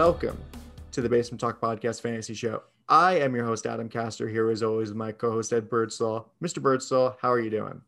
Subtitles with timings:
[0.00, 0.38] Welcome
[0.92, 2.62] to the Basement Talk Podcast Fantasy Show.
[2.88, 6.32] I am your host, Adam Castor, here as always with my co host, Ed Birdsall.
[6.42, 6.62] Mr.
[6.62, 7.82] Birdsall, how are you doing?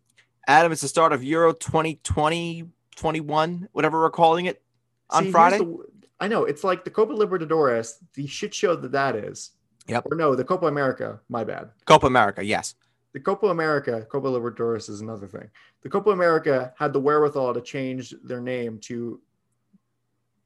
[0.46, 4.62] Adam, it's the start of Euro 2020, 21, whatever we're calling it
[5.08, 5.56] on See, Friday.
[5.60, 5.86] the-
[6.20, 9.52] I know, it's like the Copa Libertadores, the shit show that that is.
[9.88, 10.04] Yep.
[10.10, 11.70] Or no, the Copa America, my bad.
[11.86, 12.74] Copa America, yes.
[13.14, 15.48] The Copa America, Copa Libertadores is another thing.
[15.80, 19.18] The Copa America had the wherewithal to change their name to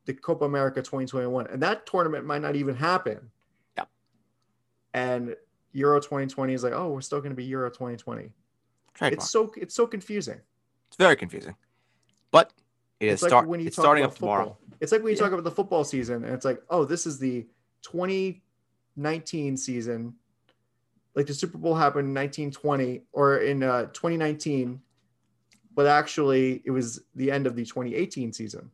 [0.06, 3.30] the Copa America 2021, and that tournament might not even happen.
[3.76, 3.84] Yeah.
[4.94, 5.36] And
[5.72, 8.32] Euro 2020 is like, oh, we're still going to be Euro 2020.
[8.94, 9.12] Trademark.
[9.12, 10.40] It's so it's so confusing.
[10.88, 11.54] It's very confusing,
[12.30, 12.52] but
[13.00, 13.46] it is It's like start.
[13.48, 14.56] when you It's talk starting about up tomorrow.
[14.80, 15.24] It's like when you Yeah.
[15.24, 17.46] talk about the football season, and it's like, oh, this is the
[17.82, 20.14] 2019 season.
[21.14, 24.80] Like the Super Bowl happened in 1920 or in uh, 2019,
[25.74, 28.70] but actually it was the end of the 2018 season.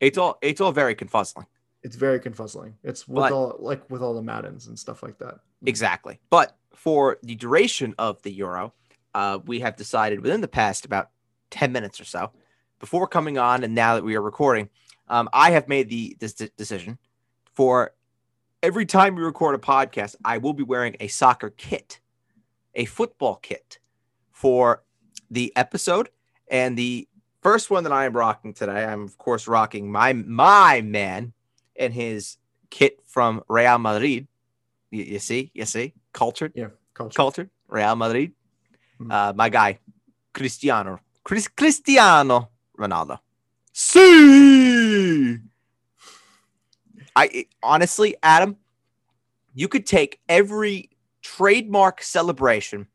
[0.00, 0.38] It's all.
[0.42, 1.46] It's all very confuzzling.
[1.82, 2.74] It's very confuzzling.
[2.84, 5.40] It's with But- all like with all the Maddens and stuff like that.
[5.66, 6.20] Exactly.
[6.30, 8.74] But for the duration of the Euro,
[9.14, 11.10] uh, we have decided within the past about
[11.50, 12.30] 10 minutes or so,
[12.78, 14.68] before coming on and now that we are recording,
[15.08, 16.98] um, I have made the this de- decision
[17.54, 17.92] for
[18.62, 21.98] every time we record a podcast, I will be wearing a soccer kit,
[22.74, 23.80] a football kit
[24.30, 24.84] for
[25.28, 26.10] the episode.
[26.50, 27.08] And the
[27.42, 31.32] first one that I am rocking today, I'm of course rocking my my man
[31.76, 32.36] and his
[32.70, 34.26] kit from Real Madrid.
[34.90, 37.16] You, you see, you see, cultured, Yeah, culture.
[37.16, 38.32] cultured, Real Madrid.
[39.00, 39.12] Mhm.
[39.12, 39.78] Uh, my guy,
[40.32, 43.18] Cristiano, Chris, Cristiano Ronaldo.
[43.72, 45.38] See,
[47.14, 48.56] I it- honestly, Adam,
[49.54, 50.90] you could take every
[51.22, 52.86] trademark celebration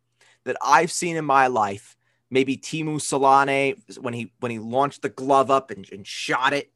[0.46, 1.96] that I've seen in my life.
[2.34, 6.72] Maybe Timu Solane when he when he launched the glove up and, and shot it.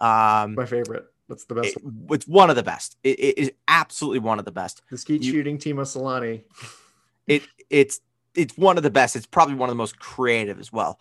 [0.00, 1.04] Um, My favorite.
[1.28, 1.76] That's the best.
[1.76, 2.96] it- it's one of the best.
[3.04, 4.82] It- it is absolutely one of the best.
[4.90, 6.42] the skeet you- shooting Timo Solani.
[7.28, 8.00] It it's
[8.34, 9.14] it's one of the best.
[9.16, 10.98] It's probably one of the most creative as well.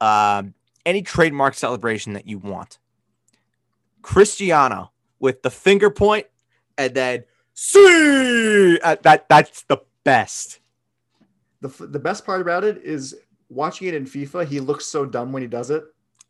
[0.00, 2.78] Um, any trademark celebration that you want.
[4.02, 6.26] Cristiano with the finger point
[6.78, 7.24] and then
[7.54, 10.60] see uh, that that's the best.
[11.62, 13.16] The f- the best part about it is
[13.48, 14.46] watching it in FIFA.
[14.46, 15.84] He looks so dumb when he does it.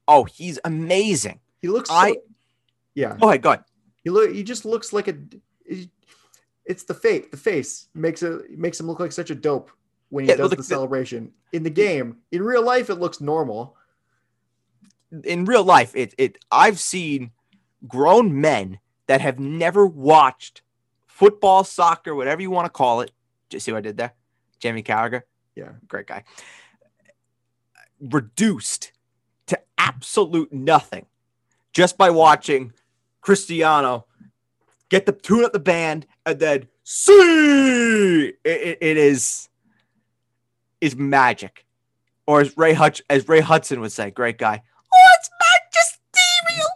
[0.09, 1.41] Oh, he's amazing.
[1.61, 1.89] He looks.
[1.91, 2.17] So, I-
[2.95, 3.17] yeah.
[3.21, 3.65] Go ahead, go ahead.
[4.05, 4.33] He look.
[4.33, 5.15] He just looks like a.
[6.65, 7.31] It's the fake.
[7.31, 9.71] The face makes it makes him look like such a dope
[10.09, 12.19] when he Yeah, does the- the- celebration in the game.
[12.33, 13.77] In real life, it looks normal.
[15.25, 17.31] in real life, it it I've seen
[17.87, 20.63] grown men that have never watched
[21.07, 23.13] football, soccer, whatever you want to call it.
[23.49, 24.13] Just see what I did there?
[24.59, 25.23] Jamie Carragher,
[25.55, 25.73] Yeah.
[25.87, 26.25] great guy.
[28.01, 28.93] Reduced
[29.47, 31.07] to absolute nothing
[31.73, 32.73] just by watching
[33.21, 34.07] Cristiano
[34.89, 39.49] get the tune up the band and then see it, it- it is
[40.81, 41.65] is magic.
[42.27, 44.63] Or as Ray Hutch as Ray Hudson would say, great guy.
[44.95, 45.31] Oh, it's
[46.47, 46.69] magisterial.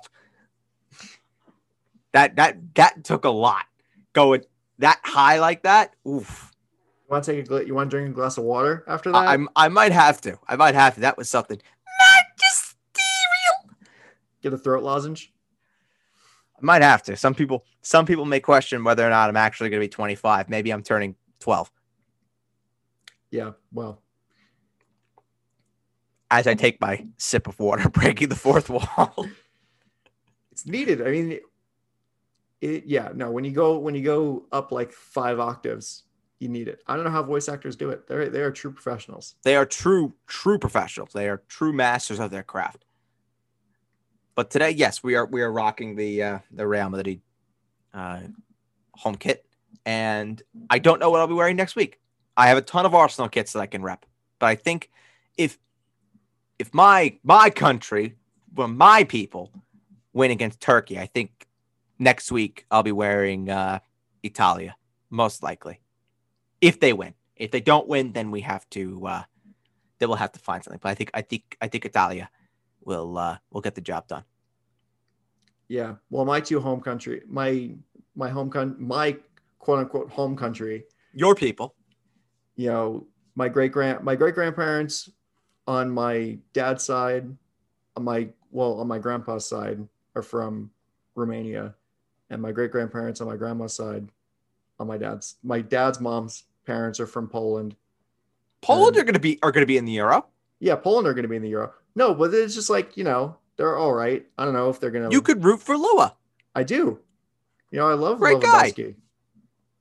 [2.12, 3.64] That that that took a lot.
[4.12, 4.42] Going
[4.78, 5.94] that high like that.
[6.08, 6.49] Oof.
[7.10, 9.10] You want to take a gla- you want to drink a glass of water after
[9.10, 9.18] that?
[9.18, 10.38] I, I'm I might have to.
[10.46, 11.00] I might have to.
[11.00, 11.60] That was something.
[12.38, 13.76] Magisterial.
[14.40, 15.32] Get a throat lozenge.
[16.56, 17.16] I might have to.
[17.16, 20.48] Some people some people may question whether or not I'm actually going to be 25.
[20.48, 21.72] Maybe I'm turning 12
[23.32, 23.52] Yeah.
[23.72, 24.00] Well,
[26.30, 29.26] as I take my sip of water, breaking the fourth wall.
[30.52, 31.02] it's needed.
[31.04, 31.40] I mean,
[32.60, 33.10] it, yeah.
[33.12, 36.04] No, when you go when you go up like five octaves,
[36.40, 36.80] you need it.
[36.86, 38.08] I don't know how voice actors do it.
[38.08, 39.36] They're they are true professionals.
[39.44, 42.84] they are true true professionals they are true masters of their craft
[44.34, 47.20] but today yes we are we are rocking the uh the real madrid
[47.94, 48.20] uh
[48.94, 49.44] home kit
[49.86, 51.98] and i don't know what i'll be wearing next week
[52.36, 54.06] i have a ton of arsenal kits that i can rep
[54.38, 54.90] but i think
[55.36, 55.58] if
[56.58, 58.14] if my my country
[58.54, 59.50] well my people
[60.12, 61.46] win against turkey i think
[61.98, 63.78] next week i'll be wearing uh
[64.22, 64.74] italia
[65.10, 65.80] most likely
[66.60, 69.22] if they win if they don't win then we have to uh
[70.00, 70.80] they will have to find something.
[70.82, 72.28] But I think I think I think Italia
[72.82, 74.24] will uh will get the job done.
[75.68, 75.96] Yeah.
[76.08, 77.70] Well, my two home country, my
[78.16, 79.16] my home con my
[79.60, 80.84] quote unquote home country.
[81.14, 81.76] Your people.
[82.56, 85.10] You know, my great grand my great grandparents
[85.68, 87.30] on my dad's side,
[87.96, 89.86] on my well on my grandpa's side
[90.16, 90.70] are from
[91.14, 91.74] Romania,
[92.30, 94.08] and my great grandparents on my grandma's side,
[94.80, 97.76] on my dad's my dad's mom's parents are from Poland.
[98.62, 100.26] Poland are going to be are going to be in the Euro.
[100.58, 101.72] Yeah, Poland are going to be in the Euro.
[101.94, 104.26] No, but it's just like you know they're all right.
[104.38, 105.10] I don't know if they're gonna.
[105.10, 106.14] You could root for Lua.
[106.54, 106.98] I do.
[107.70, 108.70] You know, I love Great guy.
[108.70, 108.94] Lewandowski.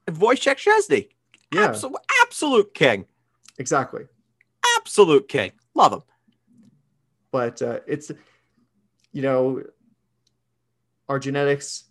[0.08, 1.10] Wojciech Szczesny.
[1.54, 3.06] Yeah, Absolute, absolute king.
[3.58, 4.04] exactly.
[4.78, 5.52] Absolute king.
[5.74, 6.02] Love him.
[7.32, 8.12] But uh, it's,
[9.12, 9.64] you know,
[11.08, 11.86] our genetics.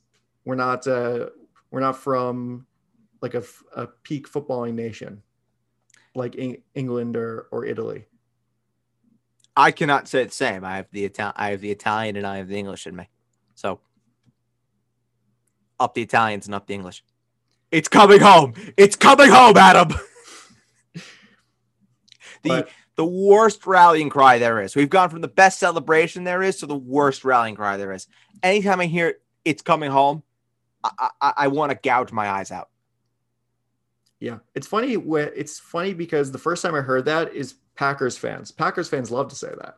[0.45, 0.87] We're not.
[0.87, 1.27] Uh,
[1.71, 2.67] we're not from
[3.21, 3.43] like a,
[3.77, 5.23] a peak footballing nation,
[6.15, 8.07] like Eng- England or or Italy.
[9.57, 10.65] I cannot say the same.
[10.65, 13.09] I have the Ital- I have the Italian and I have the English in me.
[13.55, 13.81] So
[15.81, 17.03] up the Italians and up the English.
[17.71, 18.55] It's coming home.
[18.77, 19.89] It's coming home, Adam.
[20.95, 21.03] the
[22.45, 24.75] But- the worst rallying cry there is.
[24.75, 28.09] We've gone from the best celebration there is to the worst rallying cry there is.
[28.43, 29.15] Anytime I hear
[29.45, 30.25] it's coming home,
[30.83, 32.71] I, I, I want to gouge my eyes out.
[34.21, 34.95] Yeah, it's funny.
[34.95, 38.51] It's funny because the first time I heard that is Packers fans.
[38.51, 39.77] Packers fans love to say that.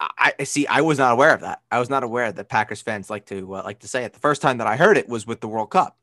[0.00, 0.66] I I- see.
[0.68, 1.62] I was not aware of that.
[1.72, 4.12] I was not aware that Packers fans like to uh, like to say it.
[4.12, 5.98] The first time that I heard it was with the World Cup.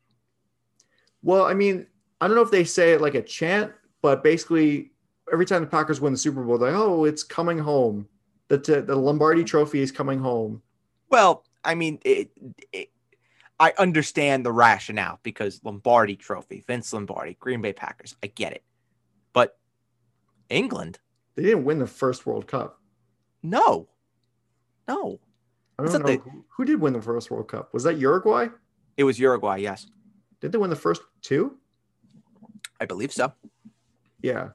[1.24, 1.88] Well, I mean,
[2.19, 4.92] I don't know if they say it like a chant, but basically,
[5.31, 8.08] every time the Packers win the Super Bowl, they're like, "Oh, it's coming home.
[8.50, 10.62] The t- the Lombardi Trophy is coming home."
[11.10, 12.31] Well, I mean, it,
[12.74, 12.90] it,
[13.60, 18.16] I understand the rationale because Lombardi Trophy, Vince Lombardi, Green Bay Packers.
[18.22, 18.63] I get it,
[19.34, 19.57] but
[20.50, 21.00] England,
[21.36, 22.80] They didn't win the first World Cup.
[23.44, 23.88] no,
[24.88, 25.19] no.
[25.78, 27.74] I don't know who, did win the first World Cup.
[27.74, 28.48] Was that Uruguay?
[28.96, 29.58] It was Uruguay.
[29.58, 29.88] Yes,
[30.40, 31.58] Did they win the first two?
[32.80, 33.34] I believe so.
[34.22, 34.50] Yeah.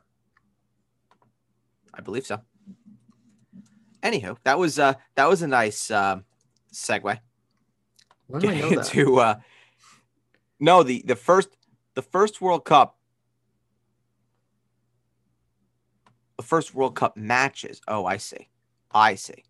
[1.93, 2.41] I believe so.
[4.03, 6.25] Anywho, that was uh that was a nice um
[6.73, 7.03] segue.
[7.03, 7.19] Why do I know
[8.20, 8.20] that?
[8.85, 9.35] to uh
[10.61, 11.49] no the the first
[11.95, 12.97] the first world cup
[16.37, 17.81] the first world cup matches.
[17.87, 18.49] Oh i see.
[18.93, 19.45] I see.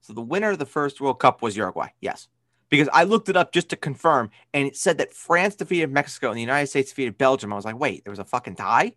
[0.00, 1.88] So the winner of the first world cup was uruguay.
[2.00, 2.28] Yes.
[2.68, 6.28] Because i looked it up just to confirm and it said that france defeated mexico
[6.28, 7.52] and the united states defeated belgium.
[7.52, 8.94] I was like wait there was a fucking tie?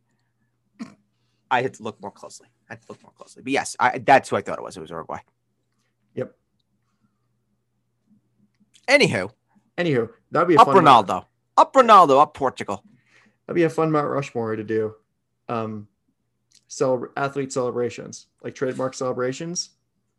[1.50, 2.48] I had to look more closely.
[2.70, 3.44] I had to look more closely.
[3.44, 4.76] But yes I, that's who i thought it was.
[4.78, 5.20] It was uruguay
[6.16, 6.34] Yep.
[8.88, 9.32] Anywho
[9.78, 11.26] Anywho, that'd be a up fun Ronaldo.
[11.56, 12.20] Up Ronaldo.
[12.20, 12.84] Up Portugal.
[13.46, 14.96] That'd be a fun Mount Rushmore to do.
[15.48, 15.88] Um,
[16.68, 19.70] celebra- athlete celebrations, like trademark celebrations.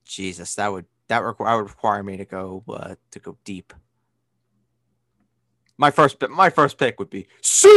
[0.05, 3.75] Jesus, that would that require would require me to go uh, to go deep.
[5.77, 7.69] My first pick, my first pick would be C.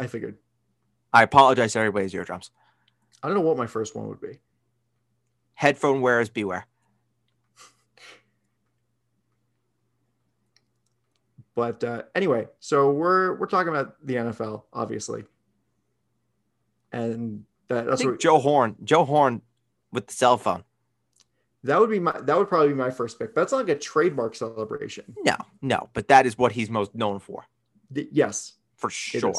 [0.00, 0.38] I figured.
[1.12, 2.50] I apologize to everybody's eardrums.
[3.22, 4.38] I don't know what my first one would be.
[5.54, 6.66] Headphone wearers beware.
[11.58, 15.24] But uh, anyway, so we're we're talking about the NFL, obviously,
[16.92, 19.42] and that, I that's think what Joe Horn, Joe Horn,
[19.90, 20.62] with the cell phone.
[21.64, 23.34] that would be my that would probably be my first pick.
[23.34, 25.16] That's not like a trademark celebration.
[25.24, 27.44] No, no, but that is what he's most known for,
[27.92, 29.34] Th- yes, for sure,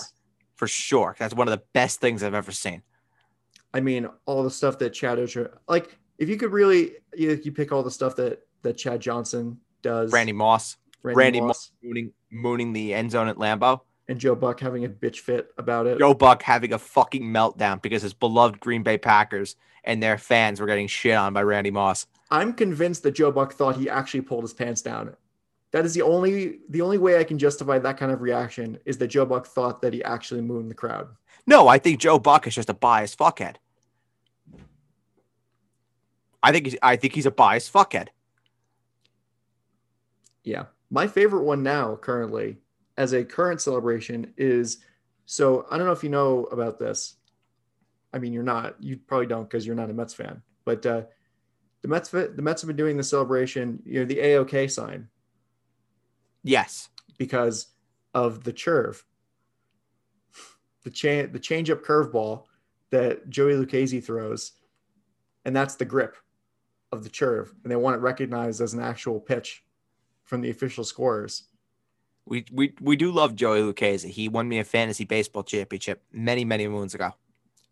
[0.56, 1.16] for sure.
[1.18, 2.82] That's one of the best things I've ever seen.
[3.74, 7.54] I mean, all the stuff that Chad Ocho, like, if you could really, you, you
[7.54, 12.12] pick all the stuff that that Chad Johnson does, Randy Moss Randy, Randy Moss, mooning
[12.30, 13.82] mooning the end zone at Lambeau.
[14.08, 16.00] and Joe Buck having a bitch fit about it.
[16.00, 20.60] Joe Buck having a fucking meltdown because his beloved Green Bay Packers and their fans
[20.60, 22.06] were getting shit on by Randy Moss.
[22.32, 25.16] I'm convinced that Joe Buck thought he actually pulled his pants down.
[25.72, 28.98] That is the only the only way I can justify that kind of reaction is
[28.98, 31.08] that Joe Buck thought that he actually mooned the crowd.
[31.46, 33.56] No, I think Joe Buck is just a biased fuckhead.
[36.42, 38.08] I think he's, I think he's a biased fuckhead.
[40.44, 40.66] Yeah.
[40.90, 42.58] My favorite one now, currently,
[42.98, 44.80] as a current celebration, is
[45.26, 47.16] so I don't know if you know about this.
[48.12, 51.04] I mean, you're not, you probably don't because you're not a Mets fan, but uh,
[51.84, 55.08] the Mets, the Mets have been doing the celebration, you know, the AOK sign
[56.44, 56.90] Yes.
[57.20, 57.68] because
[58.16, 59.06] of the curve,
[60.84, 62.46] the change, the change up curveball
[62.90, 64.54] that Joey Lucchesi throws,
[65.46, 66.18] and that's the grip
[66.92, 69.64] of the curve, and they want it recognized as an actual pitch
[70.30, 71.44] from the official scorers.
[72.26, 74.10] We, we we do love Joey Lucchesi.
[74.10, 77.16] He won me a fantasy baseball championship many many moons ago.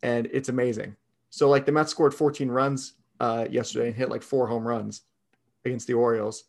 [0.01, 0.95] and it's amazing.
[1.29, 5.03] So like the Mets scored 14 runs uh, yesterday and hit like four home runs
[5.63, 6.45] against the Orioles,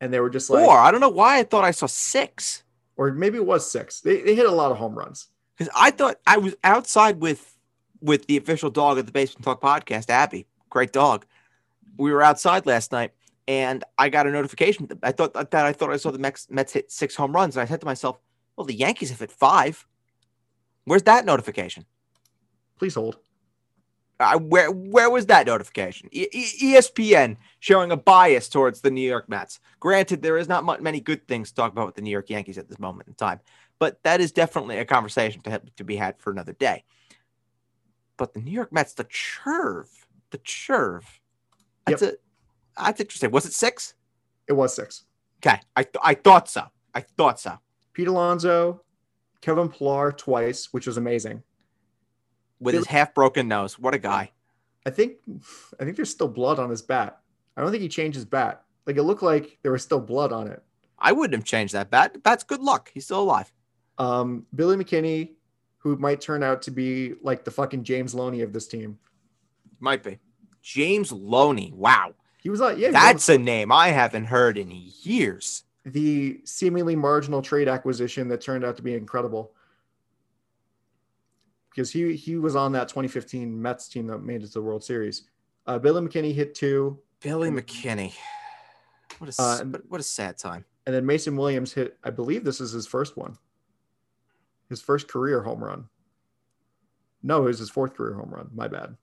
[0.00, 2.62] and they were just like, or I don't know why I thought I saw six
[2.96, 4.02] or maybe it was six.
[4.02, 5.28] They, they hit a lot of home runs.
[5.56, 7.56] because I thought I was outside with
[8.02, 10.46] with the official dog of the Basement Talk podcast, Abby.
[10.68, 11.26] Great dog.
[11.96, 13.12] We were outside last night,
[13.50, 14.86] and I got a notification.
[14.86, 17.56] that- I thought that I thought I saw the Mets, Mets hit six home runs,
[17.56, 18.20] and I said to myself,
[18.54, 19.88] "Well, the Yankees have hit five.
[20.84, 21.84] Where's that notification?"
[22.78, 23.18] Please hold.
[24.20, 26.08] Uh, where where was that notification?
[26.12, 29.58] E- ESPN showing a bias towards the New York Mets.
[29.80, 32.30] Granted, there is not much, many good things to talk about with the New York
[32.30, 33.40] Yankees at this moment in time,
[33.80, 36.84] but that is definitely a conversation to have, to be had for another day.
[38.16, 41.20] But the New York Mets, the churve, the churve.
[41.86, 42.22] That's it.
[42.76, 43.30] That's interesting.
[43.30, 43.94] Was it six?
[44.48, 45.04] It was six.
[45.44, 46.64] Okay, I th- I thought so.
[46.94, 47.58] I thought so.
[47.92, 48.82] Pete Alonso,
[49.40, 51.42] Kevin Pillar twice, which was amazing.
[52.60, 54.32] With his half broken nose, what a guy.
[54.86, 55.14] I think
[55.78, 57.20] I think there's still blood on his bat.
[57.56, 58.64] I don't think he changed his bat.
[58.86, 60.62] Like it looked like there was still blood on it.
[60.98, 62.18] I wouldn't have changed that bat.
[62.22, 62.90] That's good luck.
[62.92, 63.50] He's still alive.
[63.98, 65.32] Um, Billy McKinney,
[65.78, 68.98] who might turn out to be like the fucking James Loney of this team.
[69.78, 70.18] Might be.
[70.62, 71.72] James Loney.
[71.74, 72.14] Wow.
[72.42, 74.70] He was like, yeah, That's a name I haven't heard in
[75.02, 75.64] years.
[75.84, 79.52] the seemingly marginal trade acquisition that turned out to be incredible.
[81.70, 84.82] Because he he was on that 2015 Mets team that made it to the World
[84.82, 85.24] Series.
[85.66, 88.12] Uh, Billy McKinney hit two, Billy McKinney.
[89.18, 90.64] What a Uh, what- what a sad time.
[90.86, 91.98] and then Mason Williams hit.
[92.02, 93.36] I believe this is his first one.
[94.68, 95.88] His first career home run.
[97.22, 98.48] No, it was his fourth career home run.
[98.54, 98.96] My bad.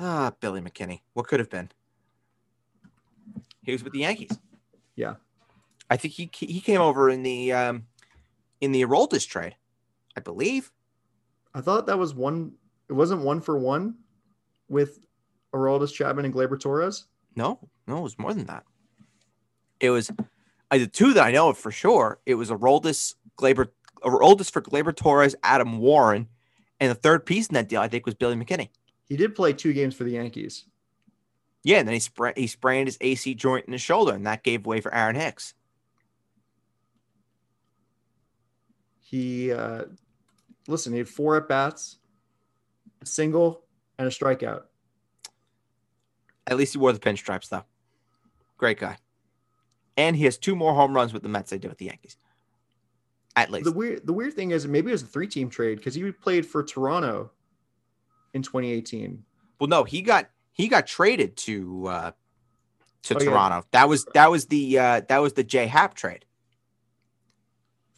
[0.00, 1.02] Ah, Billy McKinney.
[1.12, 1.70] What could have been?
[3.62, 4.38] He was with the Yankees.
[4.96, 5.14] Yeah.
[5.90, 7.84] I think he he came over in the um
[8.60, 9.56] in the Aroldis trade,
[10.16, 10.72] I believe.
[11.54, 12.52] I thought that was one.
[12.88, 13.96] It wasn't one for one
[14.68, 15.00] with
[15.54, 17.06] Aroldis Chapman and Gleyber Torres.
[17.36, 18.64] No, no, it was more than that.
[19.80, 20.10] It was
[20.70, 22.20] I the two that I know of for sure.
[22.24, 23.68] It was Aroldis, Gleyber,
[24.02, 26.28] Aroldis for Gleyber Torres, Adam Warren,
[26.78, 28.70] and the third piece in that deal I think was Billy McKinney.
[29.10, 30.66] He did play two games for the Yankees.
[31.64, 34.44] Yeah, and then he spra- he sprained his AC joint in his shoulder, and that
[34.44, 35.52] gave way for Aaron Hicks.
[39.00, 39.86] He uh,
[40.68, 40.92] listen.
[40.92, 41.98] He had four at bats,
[43.02, 43.64] a single,
[43.98, 44.62] and a strikeout.
[46.46, 47.64] At least he wore the pinstripes, though.
[48.58, 48.96] Great guy.
[49.96, 52.16] And he has two more home runs with the Mets he did with the Yankees.
[53.34, 53.64] At least.
[53.64, 56.12] The weird the weird thing is maybe it was a three team trade because he
[56.12, 57.32] played for Toronto
[58.34, 59.22] in 2018.
[59.58, 62.10] well, no, he got he got traded to uh
[63.02, 63.30] to Oh, yeah.
[63.30, 63.66] Toronto.
[63.72, 66.24] That was that was the uh that was the J Hap trade.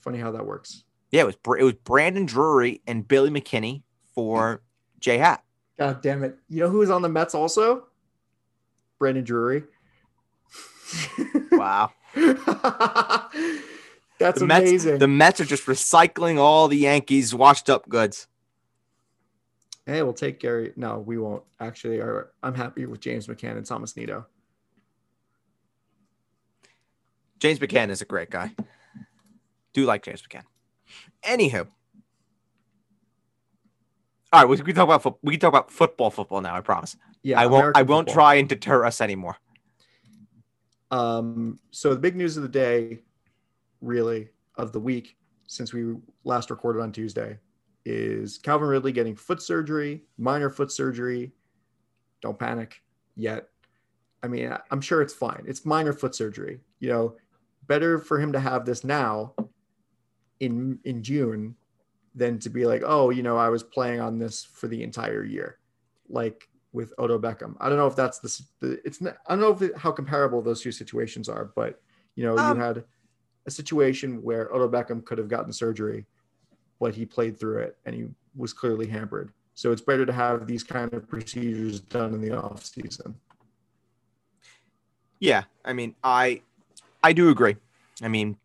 [0.01, 0.85] Funny how that works.
[1.11, 3.83] Yeah, it was Br- it was Brandon Drury and Billy McKinney
[4.15, 4.63] for
[5.01, 5.45] J Hap.
[5.79, 6.37] God damn it!
[6.49, 7.85] You know who was on the Mets also?
[8.99, 9.65] Brandon Drury.
[11.53, 11.91] Wow.
[12.15, 12.45] That's
[14.39, 14.99] the Mets, amazing.
[14.99, 18.29] the Mets are just recycling all the Yankees washed up goods.
[19.87, 20.73] Hey, we'll take Gary.
[20.77, 21.43] No, we won't.
[21.59, 24.27] Actually, I- I'm happy with James McCann and Thomas Nido.
[27.41, 28.55] James McCann is a great guy.
[29.73, 30.45] Do like James McCann.
[31.25, 31.67] Anywho.
[34.33, 36.61] All right, we can talk about fo- we can talk about football football now, I
[36.61, 36.97] promise.
[37.23, 38.15] Yeah, I won't I won't football.
[38.25, 39.37] try and deter us anymore.
[40.91, 43.01] Um, so the big news of the day,
[43.81, 45.17] really, of the week
[45.49, 47.39] since we last recorded on Tuesday,
[47.85, 51.33] is Calvin Ridley getting foot surgery, minor foot surgery.
[52.21, 52.83] Don't panic
[53.17, 53.49] yet.
[54.23, 55.45] I mean, I'm sure it's fine.
[55.47, 56.61] It's minor foot surgery.
[56.79, 57.17] You know,
[57.67, 59.35] better for him to have this now
[60.41, 61.57] in in June
[62.15, 65.25] than to be like, oh, you know, I was playing on this for the entire
[65.25, 65.59] year,
[66.09, 67.57] like with Odell Beckham.
[67.59, 69.93] I don't know if that's the, the it's not, I don't know if it, how
[69.93, 71.81] comparable those two situations are, but
[72.15, 72.85] you know, Um, you had
[73.47, 76.07] a situation where Odell Beckham could have gotten surgery,
[76.83, 79.31] but he played through it and he was clearly hampered.
[79.55, 83.15] So it's better to have these kind of procedures done in the off season.
[85.21, 86.43] Yeah, I mean, I
[87.05, 87.55] I do agree.
[88.03, 88.37] I mean,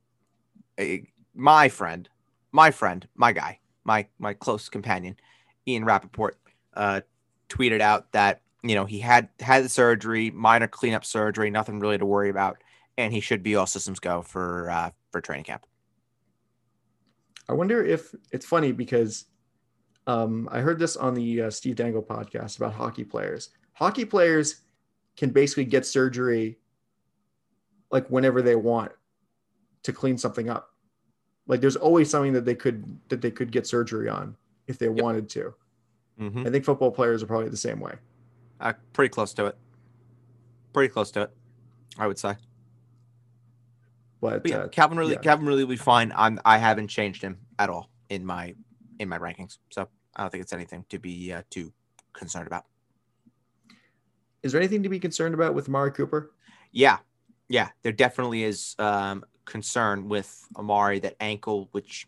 [0.77, 0.99] eh,
[1.33, 2.07] my friend,
[2.51, 5.15] my friend, my guy, my my close companion,
[5.67, 6.37] Ian Rapoport,
[6.75, 7.01] uh,
[7.49, 11.97] tweeted out that you know he had had the surgery, minor cleanup surgery, nothing really
[11.97, 12.61] to worry about,
[12.99, 15.65] and he should be all systems go for uh, for training camp.
[17.49, 19.25] I wonder if it's funny because
[20.05, 23.49] um, I heard this on the uh, Steve Dangle podcast about hockey players.
[23.73, 24.61] Hockey players
[25.15, 26.57] can basically get surgery
[27.91, 28.91] like whenever they want
[29.83, 30.73] to clean something up.
[31.47, 34.35] Like there's always something that they could that they could get surgery on
[34.67, 35.01] if they Yep.
[35.01, 35.53] wanted to.
[36.19, 36.47] Mm-hmm.
[36.47, 37.93] I think football players are probably the same way.
[38.59, 39.57] Uh, pretty close to it.
[40.73, 41.31] Pretty close to it,
[41.97, 42.35] I would say.
[44.21, 45.19] But, But yeah, uh, Calvin Ridley, yeah.
[45.19, 46.11] Calvin Ridley will be fine.
[46.15, 48.55] I'm, I haven't changed him at all in my
[48.99, 51.71] in my rankings, so I don't think it's anything to be uh, too
[52.13, 52.65] concerned about.
[54.41, 56.31] is there anything to be concerned about with Amari Cooper?
[56.71, 56.97] Yeah,
[57.47, 62.07] yeah, there definitely is um, concern with Amari that ankle, which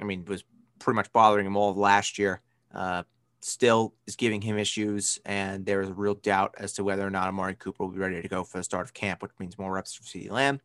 [0.00, 0.44] I mean was
[0.78, 2.40] pretty much bothering him all of last year.
[2.72, 3.02] Uh,
[3.40, 7.10] still is giving him issues, and there is a real doubt as to whether or
[7.10, 9.58] not Amari Cooper will be ready to go for the start of camp, which means
[9.58, 10.60] more reps for CeeDee Lamb,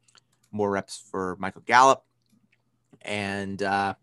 [0.51, 2.03] more reps for Michael Gallup.
[3.01, 3.95] And, uh,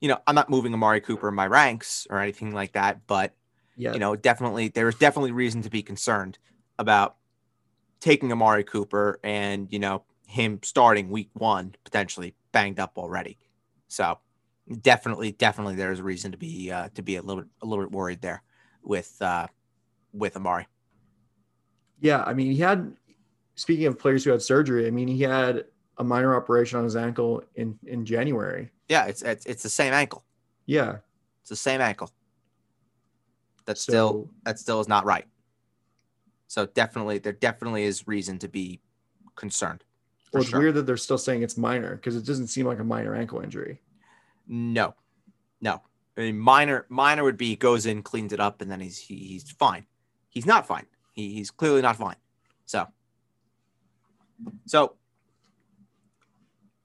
[0.00, 3.34] you know, I'm not moving Amari Cooper in my ranks or anything like that, but,
[3.76, 3.92] Yeah.
[3.94, 6.38] you know, definitely, there's definitely reason to be concerned
[6.78, 7.16] about
[8.00, 13.38] taking Amari Cooper and, you know, him starting week one, potentially banged up already.
[13.88, 14.18] So,
[14.82, 17.84] definitely, definitely, there's a reason to be uh, to be a little bit a little
[17.84, 18.42] bit worried there
[18.82, 19.46] with uh,
[20.12, 20.66] with Amari.
[22.00, 22.96] Yeah, I mean, he had.
[23.54, 25.64] Speaking of players who had surgery, I mean, he had
[25.98, 28.70] a minor operation on his ankle in in January.
[28.88, 30.24] Yeah, it's it's, it's the same ankle.
[30.66, 30.98] Yeah,
[31.40, 32.10] It's the same ankle.
[33.66, 35.26] That still that still is not right.
[36.46, 38.80] So definitely, there definitely is reason to be
[39.36, 39.84] concerned.
[40.32, 40.60] well, it's sure.
[40.60, 43.40] weird that they're still saying it's minor because it doesn't seem like a minor ankle
[43.40, 43.80] injury.
[44.46, 44.94] No,
[45.60, 45.82] no.
[46.16, 49.16] I mean, minor minor would be goes in, cleans it up, and then he's he,
[49.16, 49.86] he's fine.
[50.30, 50.86] He's not fine.
[51.12, 52.16] He, he's clearly not fine.
[52.64, 52.86] So,
[54.66, 54.94] so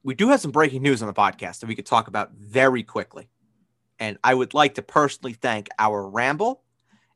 [0.04, 2.82] we do have some breaking news on the podcast that we could talk about very
[2.82, 3.28] quickly.
[3.98, 6.62] And I would like to personally thank our Ramble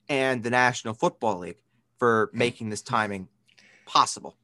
[0.08, 1.60] and the National Football League
[1.98, 3.28] for making this timing
[3.84, 4.36] possible.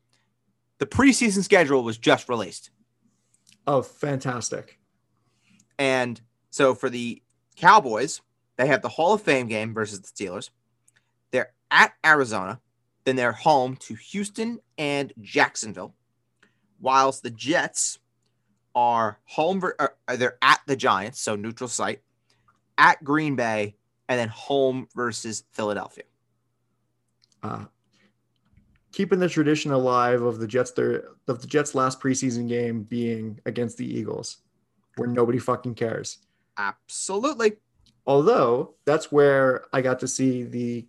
[0.78, 2.70] The preseason schedule was just released.
[3.66, 4.78] Oh, fantastic!
[5.78, 6.20] And
[6.50, 7.22] so for the
[7.56, 8.20] Cowboys,
[8.56, 10.50] they have the Hall of Fame game versus the Steelers.
[11.30, 12.60] They're at Arizona,
[13.04, 15.94] then they're home to Houston and Jacksonville.
[16.80, 17.98] Whilst the Jets
[18.74, 22.00] are home, ver- or, or they're at the Giants, so neutral site,
[22.78, 23.76] at Green Bay,
[24.08, 26.04] and then home versus Philadelphia.
[27.42, 27.64] Uh,
[28.92, 33.40] keeping the tradition alive of the Jets, their of the Jets' last preseason game being
[33.46, 34.38] against the Eagles,
[34.96, 36.18] where nobody fucking cares.
[36.56, 37.54] Absolutely.
[38.06, 40.86] Although that's where I got to see the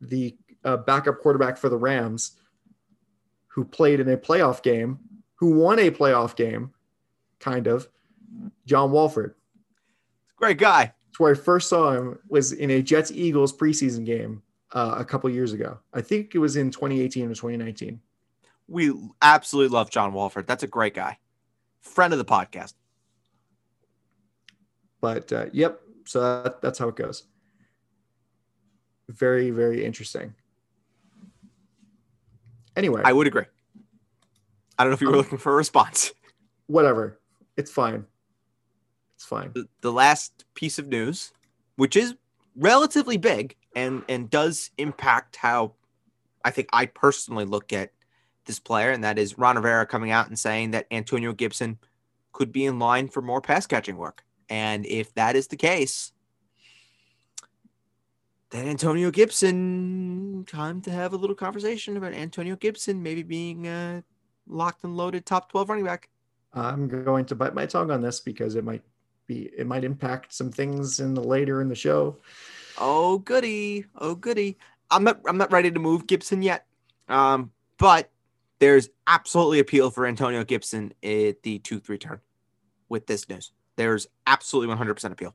[0.00, 2.32] the uh, backup quarterback for the Rams,
[3.48, 4.98] who played in a playoff game,
[5.36, 6.72] who won a playoff game,
[7.40, 7.88] kind of,
[8.66, 9.34] John Wolford.
[10.36, 10.92] Great guy.
[11.08, 15.04] It's where I first saw him was in a Jets Eagles preseason game uh, a
[15.04, 15.78] couple years ago.
[15.94, 18.00] I think it was in 2018 or 2019.
[18.68, 20.46] We absolutely love John Wolford.
[20.46, 21.18] That's a great guy.
[21.80, 22.74] Friend of the podcast.
[25.00, 27.24] But uh, yep, so that, that's how it goes.
[29.08, 30.34] Very, very interesting.
[32.76, 33.44] Anyway, I would agree.
[34.78, 36.12] I don't know if you were Um, looking for a response.
[36.66, 37.20] whatever.
[37.56, 38.04] It's fine.
[39.14, 39.52] It's fine.
[39.54, 41.32] The, the last piece of news,
[41.76, 42.14] which is
[42.54, 45.74] relatively big and and does impact how
[46.44, 47.92] I think I personally look at
[48.44, 51.78] this player, and that is Ron Rivera coming out and saying that Antonio Gibson
[52.32, 54.24] could be in line for more pass catching work.
[54.48, 56.12] And if that is the case,
[58.50, 64.02] then Antonio Gibson, time to have a little conversation about Antonio Gibson maybe being uh,
[64.46, 66.08] locked and loaded top 12 running back.
[66.52, 68.82] I'm going to bite my tongue on this because it might
[69.26, 72.16] be it might impact some things in the later in the show.
[72.78, 74.56] Oh goody, oh goody.
[74.90, 76.66] I'm not I'm not ready to move Gibson yet.
[77.08, 78.10] Um, but
[78.58, 82.20] there's absolutely appeal for Antonio Gibson at the two three turn
[82.88, 83.52] with this news.
[83.76, 85.34] There's absolutely 100% appeal.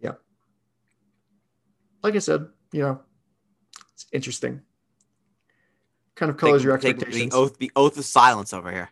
[0.00, 0.12] Yeah,
[2.02, 3.00] like I said, you know,
[3.94, 4.62] it's interesting.
[6.16, 7.32] Kind of colors your expectations.
[7.32, 8.90] The oath, the oath of silence over here.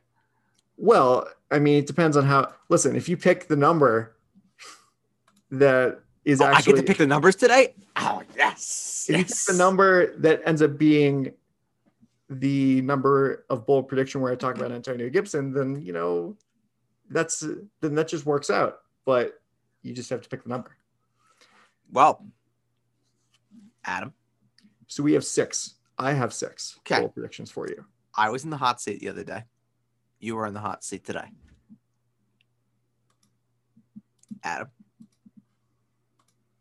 [0.82, 2.54] Well, I mean, it depends on how.
[2.70, 4.16] Listen, if you pick the number
[5.50, 7.74] that is Oh, I get to pick the numbers today.
[7.96, 11.32] Oh yes, if you pick the number that ends up being
[12.30, 16.36] the number of bold prediction where I talk about Antonio Gibson, then you know,
[17.10, 17.40] that's
[17.80, 18.78] then that just works out.
[19.04, 19.38] But
[19.82, 20.76] you just have to pick the number.
[21.92, 22.24] Well,
[23.84, 24.14] Adam,
[24.86, 25.74] So we have six.
[25.98, 27.00] I have six Okay.
[27.00, 27.84] bold predictions for you.
[28.14, 29.44] I was in the hot seat the other day.
[30.20, 31.28] You are in the hot seat today.
[34.42, 34.68] Adam,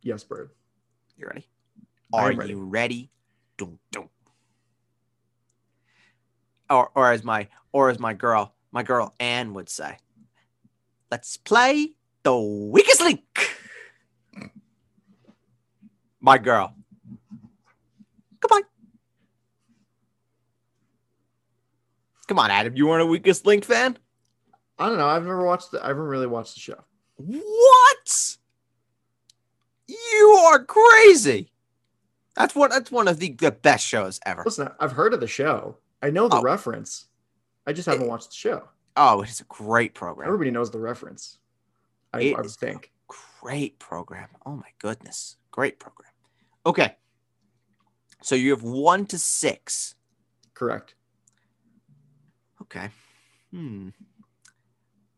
[0.02, 0.52] Yes, Bird.
[1.18, 1.46] you ready?
[2.14, 2.50] Are ready.
[2.52, 3.12] you ready?
[3.58, 4.10] Dun, dun.
[6.70, 9.98] Or, or as my, or as my girl, my girl Anne would say,
[11.12, 11.94] "Let's play
[12.24, 13.24] the weakest link."
[16.22, 16.74] My girl.
[18.42, 18.62] Come
[22.30, 22.76] Come on, Adam.
[22.78, 23.98] You aren't a weakest link fan?
[24.78, 25.08] I don't know.
[25.08, 25.72] I've never watched.
[25.72, 26.76] The, I haven't really watched the show.
[27.16, 28.38] What?
[29.88, 31.52] You are crazy.
[32.36, 32.70] That's one.
[32.70, 34.44] That's one of the, the best shows ever.
[34.46, 35.78] Listen, I've heard of the show.
[36.04, 36.42] I know the Oh.
[36.44, 37.08] reference.
[37.66, 38.70] I just haven't watched the show.
[38.96, 40.28] Oh, it's a great program.
[40.28, 41.40] Everybody knows the reference.
[42.14, 42.92] I, It I think.
[43.42, 44.30] great program.
[44.46, 45.38] Oh my goodness.
[45.50, 46.12] Great program.
[46.64, 46.96] Okay.
[48.22, 49.96] So you have one to six.
[50.54, 50.94] Correct.
[52.72, 52.90] Okay.
[53.52, 53.90] Hmm.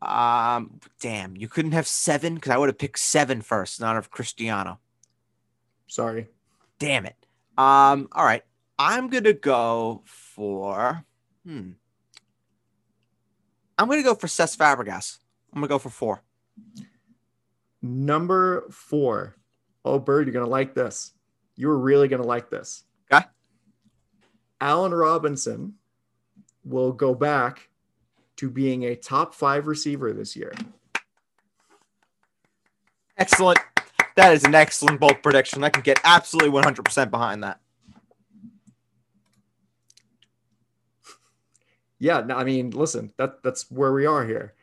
[0.01, 4.09] Um, damn, you couldn't have seven because I would have picked seven first, not of
[4.09, 4.79] Cristiano.
[5.87, 6.27] Sorry.
[6.79, 7.15] Damn it.
[7.57, 8.43] Um, all right.
[8.79, 11.05] I'm gonna go for
[11.45, 11.71] hmm.
[13.77, 15.19] I'm gonna go for Cesc Fabregas.
[15.53, 16.23] I'm gonna go for four.
[17.83, 19.35] Number four.
[19.85, 21.11] Oh, Bird, you're gonna like this.
[21.55, 22.85] You're really gonna like this.
[23.11, 23.25] Okay.
[24.59, 25.75] Allen Robinson
[26.63, 27.69] will go back
[28.37, 30.53] to being a top five receiver this year.
[33.17, 33.59] Excellent.
[34.15, 35.63] That is an excellent bold prediction.
[35.63, 37.59] I can get absolutely 100% behind that.
[41.99, 44.53] Yeah, no, I mean, listen, that that's where we are here.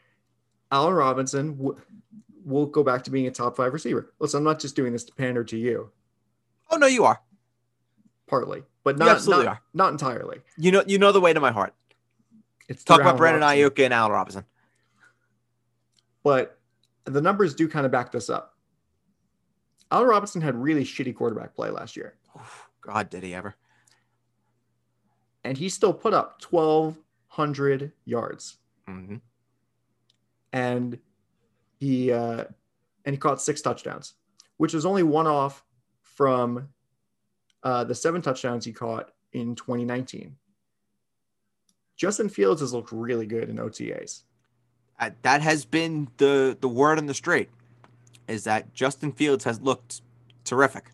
[0.73, 1.81] Allen Robinson w-
[2.45, 4.13] will go back to being a top five receiver.
[4.19, 5.91] Listen, I'm not just doing this to pander to you,
[6.71, 7.21] Oh no, you are.
[8.27, 10.41] partly, but not not, not entirely.
[10.57, 11.75] You know, you know the way to my heart.
[12.69, 13.43] It's Talk about Brandon.
[13.43, 14.45] Aiyuk and Allen Robinson.
[16.23, 16.59] but
[17.05, 18.55] the numbers do kind of back this up.
[19.91, 22.15] Allen Robinson had really shitty quarterback play last year,
[22.83, 23.55] God, did he ever?
[25.45, 29.17] and he still put up 1,200 yards, hmm
[30.53, 30.99] and
[31.79, 32.45] he uh,
[33.05, 34.15] and he caught six touchdowns,
[34.59, 35.65] which was only one off
[36.03, 36.69] from
[37.63, 40.37] uh, the seven touchdowns he caught in 2019.
[41.99, 44.23] Justin Fields has looked really good in OTAs.
[45.01, 47.51] Uh, that has been the the word on the street,
[48.27, 50.01] is that Justin Fields has looked
[50.45, 50.91] terrific.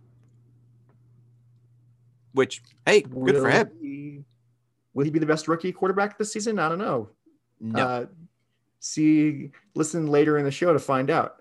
[2.32, 3.70] Which, hey, good will for him.
[3.80, 4.24] He,
[4.92, 6.58] will he be the best rookie quarterback this season?
[6.58, 7.10] I don't know.
[7.60, 7.78] No.
[7.78, 8.06] Uh,
[8.80, 11.36] see, listen later in the show to find out.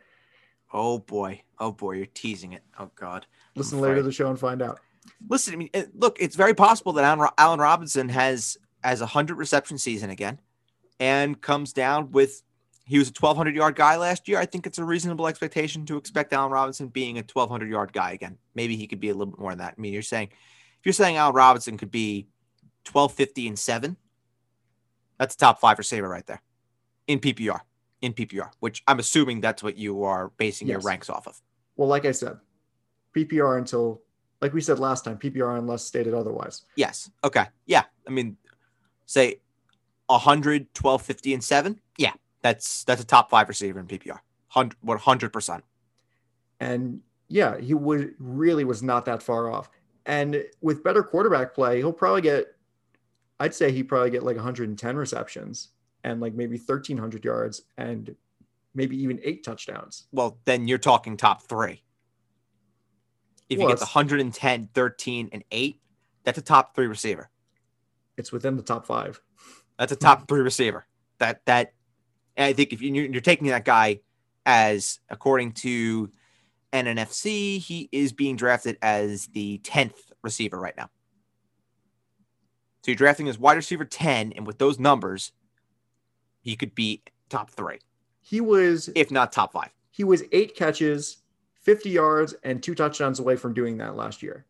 [0.71, 1.41] oh boy.
[1.59, 2.63] Oh boy, you're teasing it.
[2.77, 3.25] Oh God.
[3.55, 4.79] Listen later to the show and find out.
[5.29, 9.77] Listen, I mean, look, it's very possible that Allen Robinson has has a hundred reception
[9.77, 10.39] season again,
[10.99, 12.43] and comes down with
[12.85, 14.39] he was a twelve hundred yard guy last year.
[14.39, 17.93] I think it's a reasonable expectation to expect Allen Robinson being a twelve hundred yard
[17.93, 18.37] guy again.
[18.55, 19.75] Maybe he could be a little bit more than that.
[19.77, 22.27] I mean, you're saying if you're saying Allen Robinson could be
[22.83, 23.97] twelve fifty and seven,
[25.17, 26.41] that's a top five receiver right there
[27.07, 27.61] in PPR.
[28.01, 31.41] In PPR, which I'm assuming that's what you are basing your ranks off of.
[31.77, 32.37] Well, like I said,
[33.15, 34.01] PPR until,
[34.41, 36.63] like we said last time, PPR unless stated otherwise.
[36.75, 37.09] Yes.
[37.23, 37.45] Okay.
[37.65, 37.83] Yeah.
[38.05, 38.35] I mean,
[39.13, 39.39] say
[40.07, 41.79] 100, 12, 50, and 7.
[41.97, 42.13] Yeah.
[42.41, 44.19] That's that's a top five receiver in PPR.
[44.51, 44.77] 100,
[45.31, 45.61] 100%.
[46.59, 46.99] And
[47.29, 49.69] yeah, he would really was not that far off.
[50.05, 52.47] And with better quarterback play, he'll probably get,
[53.39, 55.69] I'd say he probably get like 110 receptions
[56.03, 58.13] and like maybe 1,300 yards and
[58.75, 60.07] maybe even eight touchdowns.
[60.11, 61.81] Well, then you're talking top three.
[63.49, 65.79] If Well, you get the it's- 110, 13, and 8,
[66.25, 67.29] that's a top three receiver.
[68.17, 69.19] It's within the top five.
[69.77, 70.85] That's a top three receiver.
[71.19, 71.73] That that
[72.35, 73.99] and I think if you- you're, you're taking that guy
[74.45, 76.09] as according to
[76.71, 80.89] NFFC, he is being drafted as the 10th receiver right now.
[82.83, 85.31] So you're drafting as wide receiver 10, and with those numbers,
[86.41, 87.77] he could be top three,
[88.21, 89.69] He was if not top five.
[89.91, 91.17] he was eight catches,
[91.61, 94.45] 50 yards, and two touchdowns away from doing that last year.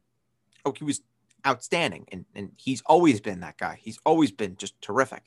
[0.65, 1.01] Oh, he was
[1.45, 3.79] outstanding, and, and he's always been that guy.
[3.81, 5.23] He's always been just terrific.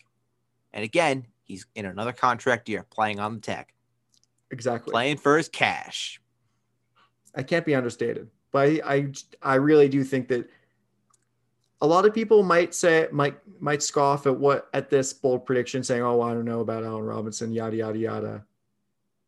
[0.72, 3.66] And again, he's in another contract year, playing on the tag,
[4.50, 4.90] Exactly.
[4.92, 6.20] playing for his cash.
[7.35, 10.48] I can't be understated, but I, I I really do think that
[11.83, 15.83] a lot of people might say might might scoff at what at this bold prediction,
[15.83, 18.44] saying, "Oh, I don't know about Allen Robinson, yada yada yada."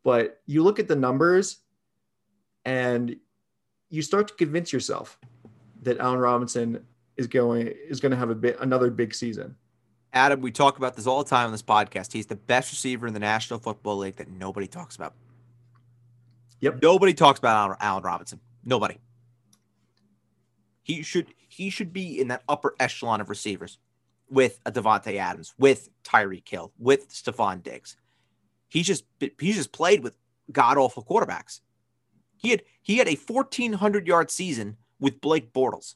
[0.05, 1.59] But you look at the numbers,
[2.65, 3.17] and
[3.91, 5.19] you start to convince yourself
[5.83, 6.85] that Allen Robinson
[7.17, 9.57] is going is going to have a bit another big season.
[10.13, 12.13] Adam, we talk about this all the time on this podcast.
[12.13, 15.15] He's the best receiver in the National Football League that nobody talks about.
[16.61, 16.81] Yep.
[16.83, 18.41] Nobody talks about Allen, Robinson.
[18.65, 18.99] Nobody.
[20.83, 23.79] He should he should be in that upper echelon of receivers
[24.31, 27.97] with a Davante Adams, with Tyreek Hill, with Stefon Diggs.
[28.69, 29.05] He's just
[29.39, 30.15] he's just played with
[30.51, 31.61] god awful quarterbacks.
[32.37, 35.95] He had he had a 1400 yard season with Blake Bortles.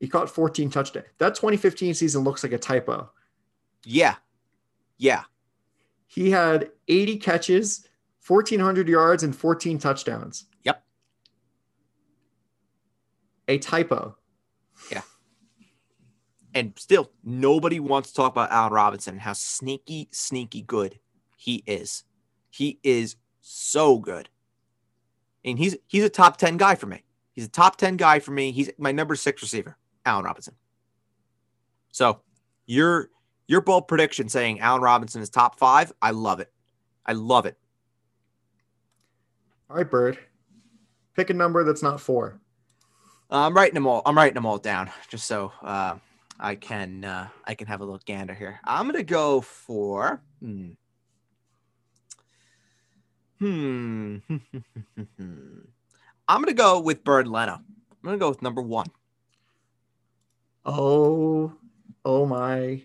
[0.00, 1.06] He caught 14 touchdowns.
[1.18, 3.10] That 2015 season looks like a typo.
[3.84, 4.16] Yeah.
[4.98, 5.22] Yeah.
[6.06, 7.88] He had 80 catches,
[8.26, 10.46] 1,400 yards, and 14 touchdowns.
[10.64, 10.82] Yep.
[13.48, 14.16] A typo.
[14.90, 15.02] Yeah.
[16.54, 20.98] And still, nobody wants to talk about Allen Robinson and how sneaky, sneaky good
[21.36, 22.04] he is.
[22.50, 24.28] He is so good.
[25.44, 27.04] And he's he's a top 10 guy for me.
[27.36, 28.50] He's a top 10 guy for me.
[28.50, 30.54] He's my number six receiver, Allen Robinson.
[31.92, 32.22] So
[32.64, 33.10] your
[33.46, 36.50] your bold prediction saying Allen Robinson is top five, I love it.
[37.04, 37.56] I love it.
[39.70, 40.18] All right, Bird.
[41.14, 42.40] Pick a number that's not four.
[43.30, 44.02] Uh, I'm writing them all.
[44.06, 45.96] I'm writing them all down just so uh,
[46.40, 48.60] I can uh, I can have a little gander here.
[48.64, 50.70] I'm gonna go for hmm.
[53.38, 54.16] Hmm.
[56.28, 57.54] I'm gonna go with Bernd Leno.
[57.54, 57.64] I'm
[58.02, 58.86] gonna go with number one.
[60.64, 61.52] Oh,
[62.04, 62.82] oh my.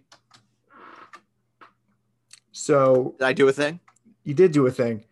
[2.52, 3.80] So Did I do a thing?
[4.24, 5.04] you did do a thing.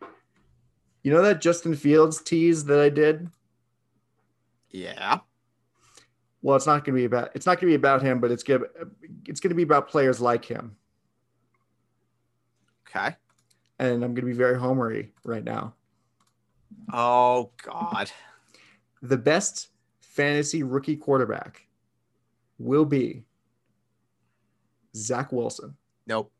[1.04, 3.30] You know that Justin Fields tease that I did?
[4.70, 5.20] Yeah.
[6.42, 8.32] Well, it's not going to be about it's not going to be about him, but
[8.32, 8.68] it's going to
[9.26, 10.76] it's going to be about players like him.
[12.88, 13.16] Okay.
[13.80, 15.74] And I'm going to be very homery right now.
[16.92, 18.12] Oh God.
[19.02, 19.70] The best
[20.02, 21.68] fantasy rookie quarterback
[22.58, 23.24] will be
[24.96, 25.76] Zach Wilson.
[26.08, 26.32] Nope.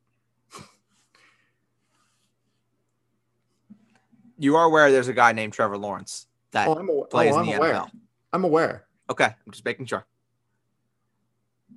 [4.38, 7.40] you are aware there's a guy named Trevor Lawrence that Oh, I'm, aw- plays oh,
[7.42, 7.74] in the aware.
[7.74, 7.92] NFL.
[8.34, 8.86] I'm aware.
[9.10, 10.06] Okay, I'm just making sure.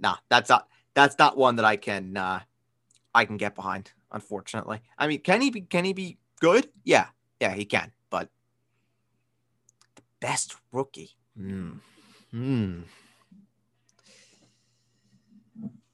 [0.01, 2.41] Nah, that's not that's not one that I can uh
[3.15, 4.81] I can get behind, unfortunately.
[4.99, 6.69] I mean, can he be can he be good?
[6.85, 7.07] Yeah,
[7.41, 7.93] yeah, he can,
[10.23, 11.11] best rookie.
[11.37, 11.73] Hmm.
[12.31, 12.81] Hmm.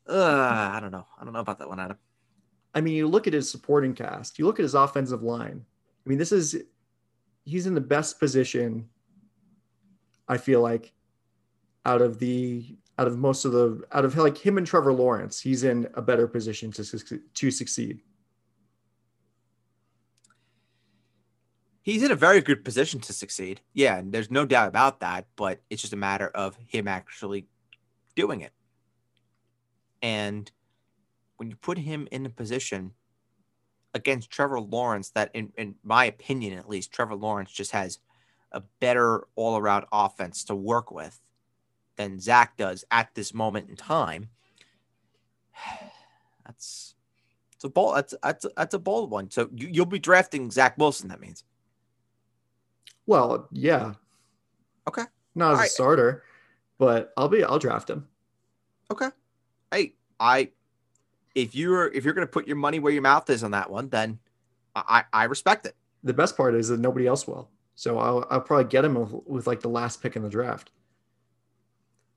[0.08, 1.06] Uh, I don't know.
[1.20, 1.98] I don't know about that one, Adam.
[2.74, 5.64] I mean, you look at his supporting cast, you look at his offensive line.
[5.64, 6.56] I mean, this is
[7.44, 8.88] he's in the best position,
[10.28, 10.92] I feel like,
[11.84, 15.40] out of the out of most of the out of like him and Trevor Lawrence,
[15.40, 18.02] he's in a better position to suc- to succeed.
[21.88, 23.62] He's in a very good position to succeed.
[23.72, 27.46] Yeah, and there's no doubt about that, but it's just a matter of him actually
[28.14, 28.52] doing it.
[30.02, 30.52] And
[31.38, 32.92] when you put him in a position
[33.94, 38.00] against Trevor Lawrence, that in, in my opinion at least, Trevor Lawrence just has
[38.52, 41.18] a better all around offense to work with
[41.96, 44.28] than Zach does at this moment in time.
[46.46, 46.96] That's
[47.54, 49.30] it's a bold that's that's that's a bold one.
[49.30, 51.44] So you, you'll be drafting Zach Wilson, that means.
[53.08, 53.94] Well, yeah.
[54.86, 55.04] Okay.
[55.34, 56.24] Not as a starter,
[56.76, 58.06] but I'll be I'll draft him.
[58.90, 59.08] Okay.
[59.72, 60.50] Hey, I
[61.34, 63.88] if you're if you're gonna put your money where your mouth is on that one,
[63.88, 64.18] then
[64.76, 65.74] I I respect it.
[66.04, 67.48] The best part is that nobody else will.
[67.76, 70.70] So I'll I'll probably get him with, with like the last pick in the draft.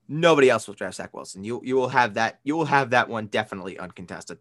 [0.09, 1.45] Nobody else will draft Zach Wilson.
[1.45, 4.39] You you will have that you will have that one definitely uncontested.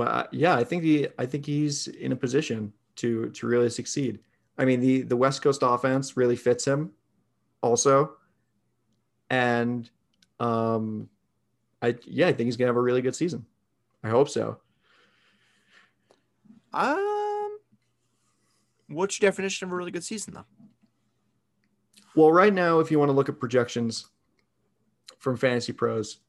[0.00, 3.70] but uh, yeah, I think he I think he's in a position to to really
[3.70, 4.20] succeed.
[4.58, 6.92] I mean, the the West Coast offense really fits him,
[7.62, 8.12] also,
[9.30, 9.88] and
[10.38, 11.08] um,
[11.82, 13.46] I yeah, I think he's gonna have a really good season.
[14.02, 14.58] I hope so.
[16.72, 17.58] Um
[18.88, 20.46] what's your definition of a really good season though?
[22.16, 24.08] Well, right now, if you want to look at projections
[25.18, 26.20] from Fantasy Pros,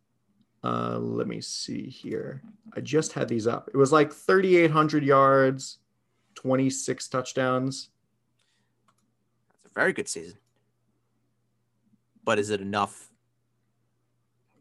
[0.64, 2.44] uh, let me see here.
[2.76, 3.70] I just had these up.
[3.74, 5.80] It was like 3,800 yards,
[6.36, 7.90] 26 touchdowns.
[9.50, 10.38] That's a very good season.
[12.24, 13.12] But is it enough?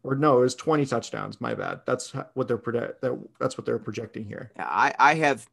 [0.02, 1.40] or no, it was 20 touchdowns.
[1.40, 1.80] My bad.
[1.86, 3.00] That's what they're project.
[3.02, 4.50] That, that's what they're projecting here.
[4.56, 5.48] Yeah, I I have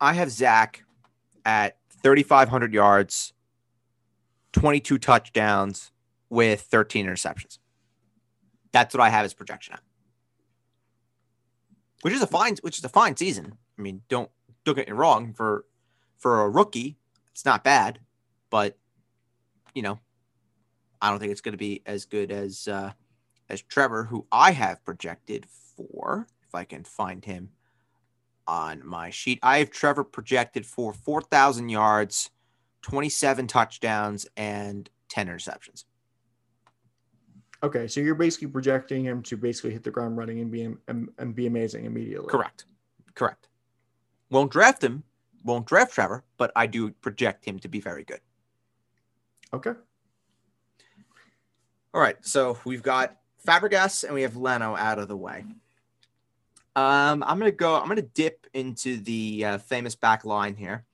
[0.00, 0.84] I have Zach
[1.44, 3.32] at 3500 yards,
[4.52, 5.90] 22 touchdowns
[6.28, 7.58] with 13 interceptions.
[8.72, 9.80] That's what I have as projection at.
[12.02, 13.58] Which is a fine which is a fine season.
[13.78, 14.30] I mean, don't
[14.64, 15.64] don't get me wrong for
[16.18, 16.98] for a rookie,
[17.32, 18.00] it's not bad,
[18.50, 18.76] but
[19.74, 19.98] you know,
[21.00, 22.92] I don't think it's going to be as good as uh
[23.48, 27.50] as Trevor who I have projected for if I can find him
[28.46, 29.38] on my sheet.
[29.42, 32.30] I have Trevor projected for 4,000 yards,
[32.82, 35.84] 27 touchdowns, and 10 interceptions.
[37.62, 41.10] Okay, so you're basically projecting him to basically hit the ground running and be and,
[41.18, 42.28] and be amazing immediately.
[42.28, 42.64] Correct.
[43.14, 43.49] Correct.
[44.30, 45.02] Won't draft him,
[45.44, 48.20] won't draft Trevor, but I do project him to be very good.
[49.52, 49.72] Okay.
[51.92, 52.16] All right.
[52.20, 53.16] So we've got
[53.46, 55.44] Fabregas and we have Leno out of the way.
[56.76, 57.74] Um, I'm gonna go.
[57.74, 60.84] I'm gonna dip into the uh, famous back line here,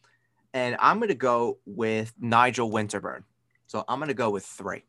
[0.54, 3.24] and I'm gonna go with Nigel Winterburn.
[3.66, 4.84] So I'm gonna go with three.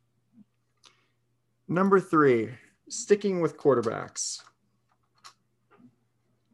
[1.67, 2.51] Number three,
[2.87, 4.41] sticking with quarterbacks.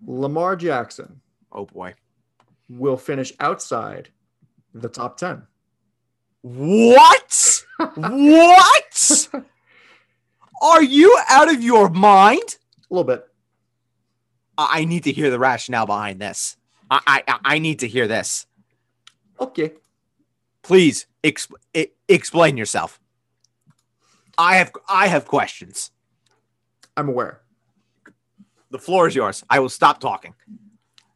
[0.05, 1.21] Lamar Jackson
[1.53, 1.93] Oh boy.
[2.69, 4.09] will finish outside
[4.73, 5.43] The top 10.
[6.41, 7.63] What?
[7.95, 9.29] what?
[10.61, 12.57] Are you out of your mind?
[12.89, 13.25] A little bit.
[14.57, 16.57] I I need to hear the rationale behind this.
[16.89, 18.45] I I, I need to hear this.
[19.39, 19.73] Okay.
[20.63, 21.53] Please exp-
[22.07, 22.99] explain yourself.
[24.37, 25.91] I have I have questions.
[26.95, 27.41] I'm aware.
[28.69, 29.43] The floor is yours.
[29.49, 30.33] I will stop talking.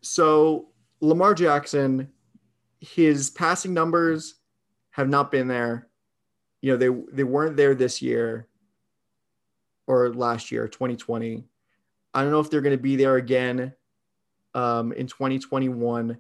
[0.08, 0.70] So
[1.02, 2.10] Lamar Jackson,
[2.80, 4.36] his passing numbers
[4.92, 5.90] have not been there.
[6.62, 8.48] You know, they they weren't there this year
[9.86, 11.44] or last year, 2020.
[12.14, 13.74] I don't know if they're going to be there again
[14.56, 16.18] um, in 2021.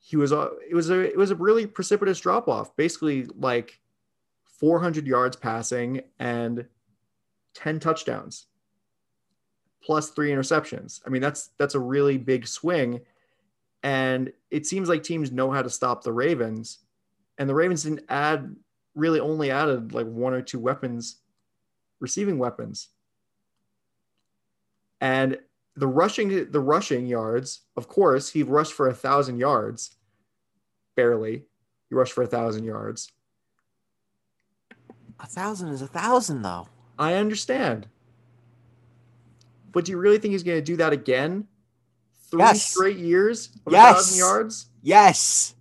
[0.00, 2.74] He was it was a it was a really precipitous drop off.
[2.76, 3.78] Basically, like
[4.44, 6.66] 400 yards passing and
[7.54, 8.46] 10 touchdowns
[9.82, 11.00] plus three interceptions.
[11.06, 13.00] I mean, that's that's a really big swing.
[13.82, 16.78] And it seems like teams know how to stop the Ravens.
[17.38, 18.54] And the Ravens didn't add
[18.94, 21.18] really only added like one or two weapons,
[22.00, 22.88] receiving weapons.
[25.00, 25.38] And
[25.76, 29.94] the rushing the rushing yards, of course, he rushed for a thousand yards.
[30.96, 31.44] Barely.
[31.88, 33.12] He rushed for a thousand yards.
[35.20, 36.68] A thousand is a thousand, though.
[36.98, 37.88] I understand.
[39.72, 41.46] But do you really think he's going to do that again?
[42.30, 42.66] Three Yes.
[42.66, 43.90] straight years of Yes.
[43.90, 44.66] a thousand yards?
[44.82, 45.54] Yes.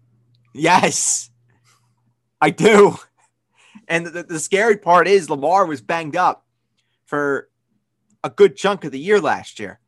[0.54, 1.30] Yes.
[2.41, 2.98] I do.
[3.88, 6.46] And the, the scary part is Lamar was banged up
[7.06, 7.50] for
[8.24, 9.80] a good chunk of the year last year.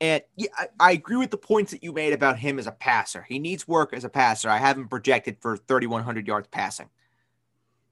[0.00, 2.72] And yeah, I, I agree with the points that you made about him as a
[2.72, 3.22] passer.
[3.28, 4.48] He needs work as a passer.
[4.48, 6.88] I have him projected for 3,100 yards passing,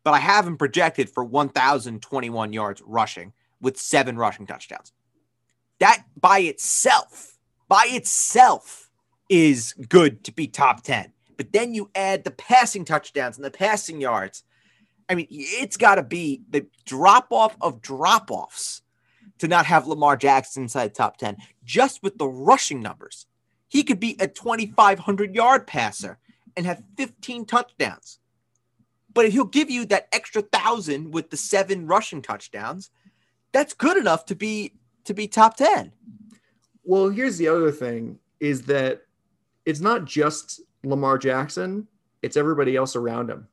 [0.02, 4.92] but I have him projected for 1,021 yards rushing with seven rushing touchdowns.
[5.80, 8.90] That by itself, by itself,
[9.28, 11.12] is good to be top 10.
[11.36, 14.44] But then you add the passing touchdowns and the passing yards.
[15.08, 18.82] I mean, it's got to be the drop off of drop offs
[19.38, 23.26] to not have Lamar Jackson inside top 10 just with the rushing numbers.
[23.68, 26.18] He could be a 2,500 yard passer
[26.56, 28.20] and have 15 touchdowns.
[29.12, 32.90] But if he'll give you that extra thousand with the seven rushing touchdowns,
[33.52, 35.92] that's good enough to be to be top 10.
[36.84, 39.02] Well, here's the other thing is that
[39.64, 41.86] it's not just Lamar Jackson,
[42.22, 43.48] it's everybody else around him.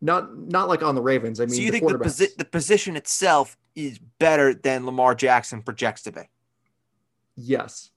[0.00, 1.40] Not not like on the Ravens.
[1.40, 5.14] I mean, so you the think the, posi- the position itself is better than Lamar
[5.14, 6.22] Jackson projects to be?
[7.36, 7.90] yes.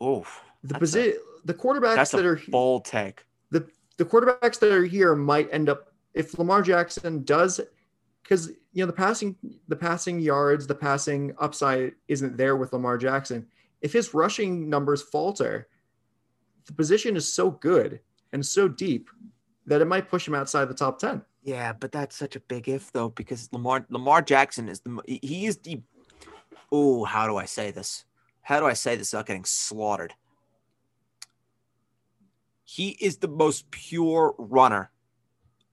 [0.00, 0.24] Oh,
[0.64, 3.24] The position the quarterbacks that are bold take.
[3.50, 7.60] the the quarterbacks that are here might end up if Lamar Jackson does
[8.28, 9.34] because you know the passing
[9.68, 13.46] the passing yards the passing upside isn't there with Lamar Jackson
[13.80, 15.68] if his rushing numbers falter
[16.66, 18.00] the position is so good
[18.32, 19.08] and so deep
[19.66, 22.68] that it might push him outside the top 10 Yeah, but that's such a big
[22.68, 25.80] if though, because Lamar Lamar Jackson is the he- is the
[26.70, 28.04] oh how do I say this?
[28.42, 30.14] How do I say this without getting slaughtered?
[32.64, 34.90] He is the most pure runner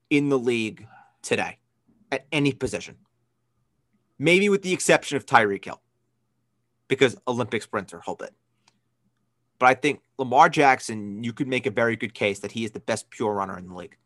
[0.10, 0.88] in the league
[1.22, 1.58] today
[2.12, 2.98] at any position.
[4.18, 5.82] Maybe with the exception of Tyreek Hill,
[6.88, 8.34] because Olympic sprinter, whole bit.
[9.60, 12.72] But I think Lamar Jackson, you could make a very good case that he is
[12.72, 13.98] the best pure runner in the league.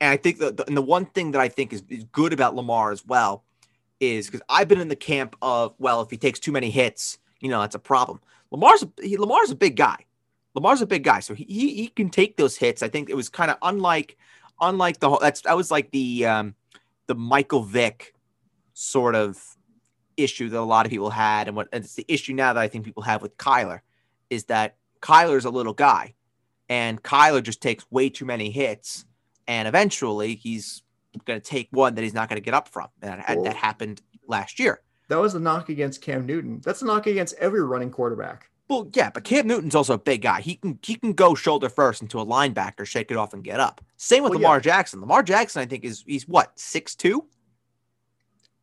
[0.00, 2.32] And I think the, the and the one thing that I think is, is good
[2.32, 3.44] about Lamar as well
[4.00, 7.18] is because I've been in the camp of well, if he takes too many hits,
[7.40, 8.20] you know that's a problem.
[8.50, 10.04] Lamar's a, he, Lamar's a big guy.
[10.54, 12.82] Lamar's a big guy, so he he, he can take those hits.
[12.82, 14.16] I think it was kind of unlike
[14.60, 16.54] unlike the whole that's that was like the um
[17.06, 18.14] the Michael Vick
[18.72, 19.38] sort of
[20.16, 22.60] issue that a lot of people had, and what and it's the issue now that
[22.60, 23.80] I think people have with Kyler
[24.30, 26.14] is that Kyler's a little guy,
[26.68, 29.04] and Kyler just takes way too many hits,
[29.46, 30.82] and eventually he's
[31.24, 33.44] going to take one that he's not going to get up from, and that, Well-
[33.44, 34.80] that happened last year.
[35.08, 36.60] that was a knock against Cam Newton.
[36.64, 40.22] That's a knock against every running quarterback Well, yeah, but Cam Newton's also a big
[40.22, 40.40] guy.
[40.40, 43.60] He can he can go shoulder first into a linebacker, shake it off, and get
[43.60, 43.84] up.
[43.98, 44.62] Same with Well, Lamar yeah.
[44.62, 45.00] Jackson.
[45.00, 47.26] Lamar Jackson, I think, is he's what six two.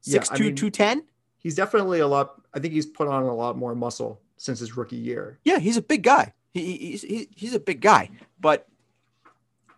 [0.03, 1.03] Yeah, 6'2", I mean- 210?
[1.37, 4.75] he's definitely a lot I think he's put on a lot more muscle since his
[4.77, 6.33] rookie year Yeah, he's a big guy.
[6.53, 8.67] He, he- he's he, he's a big guy, but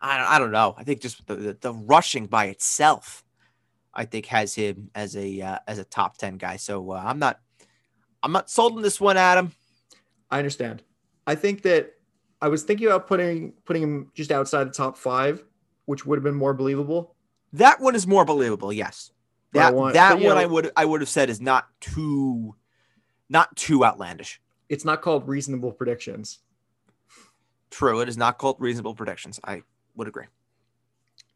[0.01, 0.75] I don't, I don't know.
[0.77, 3.23] I think just the, the, the rushing by itself,
[3.93, 6.55] I think has him as a uh, as a top ten guy.
[6.57, 7.39] So uh, I'm not
[8.21, 9.51] I'm not sold on this one, Adam.
[10.33, 10.81] I understand.
[11.27, 11.93] I think that
[12.41, 15.43] I was thinking about putting putting him just outside the top five,
[15.85, 17.15] which would have been more believable.
[17.53, 18.73] That one is more believable.
[18.73, 19.11] Yes,
[19.51, 22.55] But that want- that one know- I would I would have said is not too
[23.29, 24.41] not too outlandish.
[24.69, 26.39] It's not called reasonable predictions.
[27.69, 29.39] True, it is not called reasonable predictions.
[29.43, 29.61] I
[29.95, 30.25] would agree.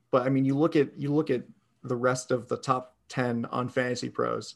[0.09, 1.43] But I mean, you look at you look at
[1.83, 4.55] the rest of the top ten on Fantasy Pros.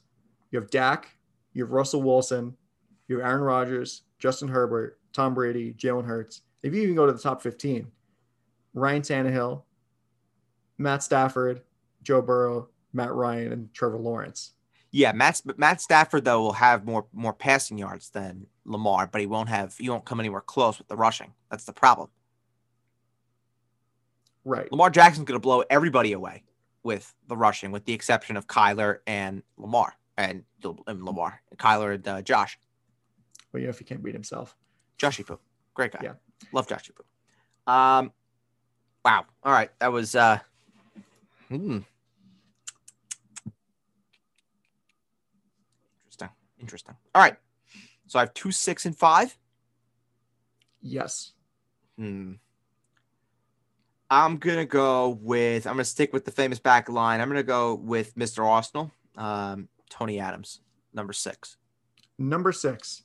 [0.50, 1.16] You have Dak,
[1.54, 2.58] you have Russell Wilson,
[3.08, 6.44] you have Aaron Rodgers, Justin Herbert, Tom Brady, Jalen Hurts.
[6.64, 7.88] If you even go to the top fifteen,
[8.74, 9.64] Ryan Tannehill,
[10.78, 11.62] Matt Stafford,
[12.04, 14.54] Joe Burrow, Matt Ryan, and Trevor Lawrence.
[14.92, 19.28] Yeah, Matt Matt Stafford though will have more more passing yards than Lamar, but he
[19.28, 21.34] won't have he won't come anywhere close with the rushing.
[21.50, 22.10] That's the problem.
[24.46, 24.72] Right.
[24.72, 26.44] Lamar Jackson's going to blow everybody away
[26.84, 30.44] with the rushing, with the exception of Kyler and Lamar and,
[30.88, 32.58] and Lamar, and Kyler and uh, Josh.
[33.52, 34.56] Well, you know if he can't beat himself.
[34.98, 35.40] Joshy Poo,
[35.74, 36.00] great guy.
[36.04, 36.14] Yeah.
[36.52, 37.72] love Joshy Poo.
[37.72, 38.12] Um,
[39.04, 39.26] wow.
[39.44, 40.40] All right, that was uh,
[41.50, 41.80] hmm.
[46.06, 46.30] Interesting.
[46.60, 46.96] Interesting.
[47.16, 47.38] All right.
[48.08, 49.38] So I have two, six, and five.
[50.82, 51.32] Yes.
[51.98, 52.34] Hmm.
[54.10, 55.66] I'm gonna go with.
[55.66, 57.22] I'm gonna stick with the famous back line.
[57.22, 58.46] I'm gonna go with Mr.
[58.46, 60.60] Arsenal, um, Tony Adams,
[60.94, 61.56] number six.
[62.18, 63.04] Number six.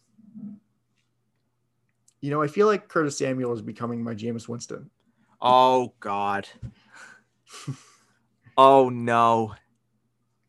[2.20, 4.90] You know, I feel like Curtis Samuel is becoming my Jameis Winston.
[5.40, 6.48] Oh God.
[8.56, 9.54] oh no.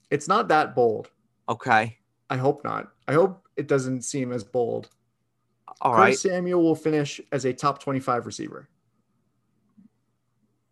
[0.10, 1.12] It's not that bold.
[1.50, 1.98] Okay.
[2.30, 2.92] I hope not.
[3.08, 4.90] I hope it doesn't seem as bold.
[5.82, 6.32] All Curtis right.
[6.32, 8.70] Samuel will finish as a top 25 receiver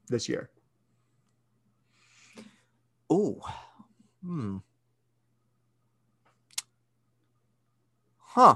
[0.08, 0.50] this year.
[3.12, 3.40] Ooh.
[4.24, 4.58] Hmm.
[8.18, 8.56] Huh.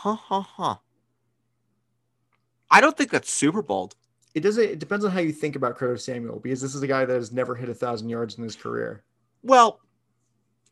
[0.00, 0.76] Huh, huh, huh.
[2.70, 3.96] I don't think that's super bold.
[4.34, 4.64] It doesn't.
[4.64, 7.12] It depends on how you think about Curtis Samuel because this is a guy that
[7.12, 9.04] has never hit a thousand yards in his career.
[9.42, 9.80] Well,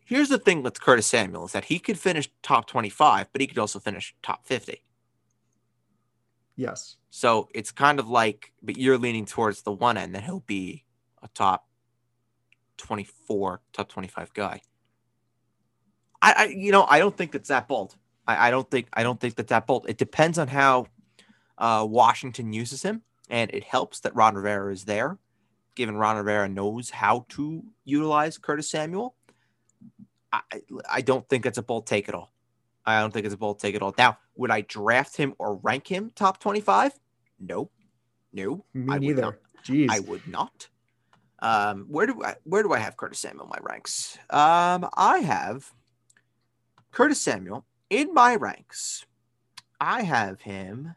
[0.07, 3.47] here's the thing with Curtis Samuel is that he could finish top 25, but he
[3.47, 4.83] could also finish top 50.
[6.57, 6.97] Yes.
[7.11, 10.87] So it's kind of like, but you're leaning towards the one end that he'll be
[11.23, 11.69] a top
[12.79, 14.63] 24, top 25 guy.
[16.23, 17.95] I, I you know, I don't think that's that bold.
[18.29, 19.87] I, I don't think, I don't think that's that bolt.
[19.89, 20.87] It depends on how
[21.57, 25.19] uh, Washington uses him, and it helps that Ron Rivera is there,
[25.75, 29.17] given Ron Rivera knows how to utilize Curtis Samuel.
[30.33, 30.43] I,
[30.89, 32.31] I don't think it's a bold take at all.
[32.85, 33.95] I don't think it's a bold take at all.
[33.99, 36.93] Now, would I draft him or rank him top 25?
[37.41, 37.71] No.
[38.33, 38.65] No.
[38.75, 39.23] Me I would neither.
[39.23, 39.35] not.
[39.65, 39.89] Jeez.
[39.91, 40.69] I would not.
[41.41, 44.19] Um, where do I where do I have Curtis Samuel in my ranks?
[44.31, 45.73] Um, I have
[46.91, 49.07] Curtis Samuel in my ranks.
[49.81, 50.95] I have him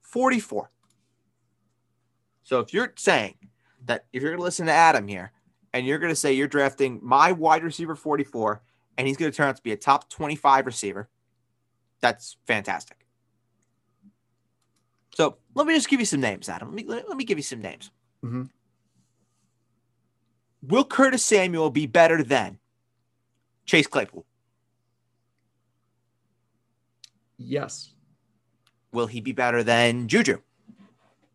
[0.00, 0.70] 44.
[2.42, 3.36] So if you're saying
[3.84, 5.32] that if you're gonna listen to Adam here
[5.72, 8.62] and you're gonna say you're drafting my wide receiver 44
[8.96, 11.08] and he's gonna turn out to be a top 25 receiver,
[12.00, 13.06] that's fantastic.
[15.14, 16.68] So let me just give you some names, Adam.
[16.68, 17.90] Let me let, let me give you some names.
[18.24, 18.50] Mhm.
[20.62, 22.58] Will Curtis Samuel be better than
[23.66, 24.24] Chase Claypool?
[27.36, 27.92] Yes.
[28.92, 30.40] Will he be better than Juju?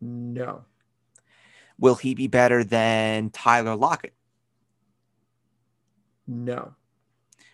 [0.01, 0.63] No.
[1.77, 4.13] Will he be better than Tyler Lockett?
[6.27, 6.75] No.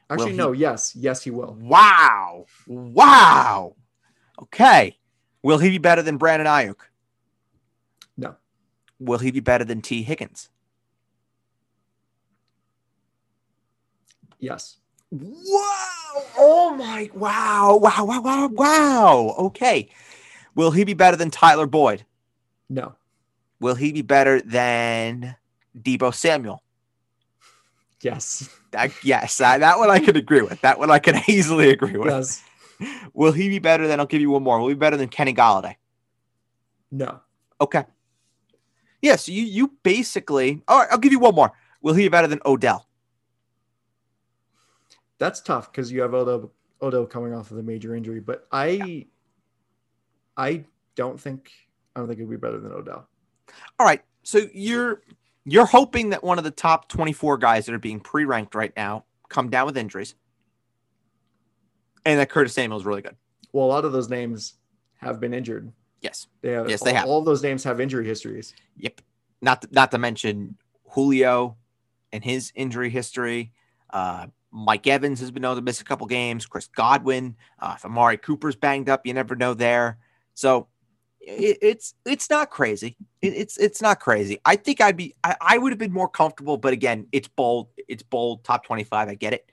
[0.10, 0.52] Actually, he- no.
[0.52, 0.96] Yes.
[0.96, 1.56] Yes, he will.
[1.60, 2.46] Wow.
[2.68, 3.76] Wow.
[4.42, 4.98] Okay.
[5.42, 6.80] Will he be better than Brandon Aiyuk?
[8.18, 8.36] No.
[9.00, 10.50] Will he be better than Tee Higgins?
[14.40, 14.78] Yes.
[15.22, 16.24] Wow.
[16.38, 17.78] Oh my wow.
[17.78, 18.06] Wow.
[18.06, 18.22] Wow.
[18.22, 18.48] Wow.
[18.48, 19.36] Wow.
[19.40, 19.90] Okay.
[20.56, 22.06] Will he be better than Tyler Boyd?
[22.70, 22.96] No.
[23.60, 25.36] Will he be better than
[25.78, 26.62] Deebo Samuel?
[28.02, 28.50] Yes.
[28.72, 30.62] That, yes, I, that one I could agree with.
[30.62, 32.10] That one I could easily agree with.
[32.10, 32.44] Yes.
[33.14, 34.00] Will he be better than?
[34.00, 34.60] I'll give you one more.
[34.60, 35.76] Will he be better than Kenny Golladay?
[36.92, 37.22] No.
[37.62, 37.86] Okay.
[39.02, 39.16] Yeah.
[39.16, 40.62] So you you basically.
[40.68, 40.88] All right.
[40.92, 41.52] I'll give you one more.
[41.82, 42.88] Will he be better than Odell?
[45.18, 46.52] That's tough because you have Odell,
[46.82, 49.06] Odell coming off of the major injury, but I,
[50.36, 51.52] I don't think
[51.96, 53.08] I don't think it'd be better than Odell.
[53.80, 54.02] All right.
[54.24, 55.02] So you're
[55.46, 59.06] you're hoping that one of the top 24 guys that are being pre-ranked right now
[59.30, 60.16] come down with injuries,
[62.06, 63.16] and that Curtis Samuel is really good.
[63.54, 64.56] Well, a lot of those names
[64.98, 65.72] have been injured.
[66.02, 66.28] Yes.
[66.42, 67.06] They have, Yes, they all, have.
[67.06, 68.54] All those names have injury histories.
[68.78, 69.02] Yep.
[69.42, 70.58] Not to, not to mention
[70.90, 71.58] Julio
[72.12, 73.52] and his injury history.
[73.92, 76.46] Uh, Mike Evans has been known to miss a couple games.
[76.46, 77.36] Chris Godwin.
[77.60, 79.98] Uh, if Amari Cooper's banged up, you never know there.
[80.34, 80.70] So
[81.20, 82.96] it, it's it's not crazy.
[83.22, 84.40] It, it's it's not crazy.
[84.46, 87.68] I think I'd be I, I would have been more comfortable, but again, it's bold.
[87.90, 88.46] It's bold.
[88.46, 89.52] Top twenty five, I get it.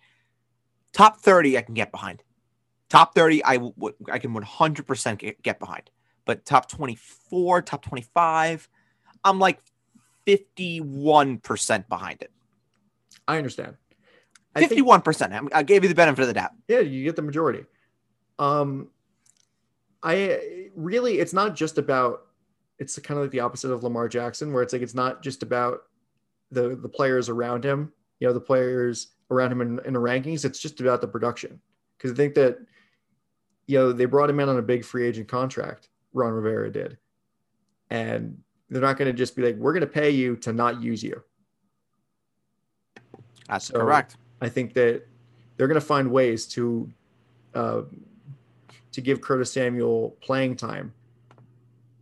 [0.93, 2.23] Top thirty, I can get behind.
[2.89, 3.59] Top thirty, I
[4.11, 5.91] I can one hundred percent get behind.
[6.27, 8.69] But top twenty four, top twenty five,
[9.25, 9.61] I'm like
[10.25, 12.31] fifty one percent behind it.
[13.27, 13.77] I understand.
[14.57, 15.33] Fifty one percent.
[15.53, 16.51] I gave you the benefit of the doubt.
[16.69, 17.65] Yeah, you get the majority.
[18.39, 18.89] Um,
[20.03, 22.27] I really, it's not just about.
[22.79, 25.43] It's kind of like the opposite of Lamar Jackson, where it's like it's not just
[25.43, 25.83] about
[26.51, 27.93] the the players around him.
[28.21, 30.45] You know, the players around him in, in the rankings.
[30.45, 31.61] It's just about the production.
[31.97, 32.59] Because I think that,
[33.67, 35.89] you know, they brought him in on a big free agent contract.
[36.13, 36.99] Ron Rivera did,
[37.91, 38.39] and
[38.69, 41.03] they're not going to just be like, we're going to pay you to not use
[41.03, 41.23] you.
[43.49, 44.17] That's so correct.
[44.43, 45.07] I think that
[45.57, 46.91] they're going to find ways to
[47.55, 47.83] uh,
[48.91, 50.93] to give Curtis Samuel playing time.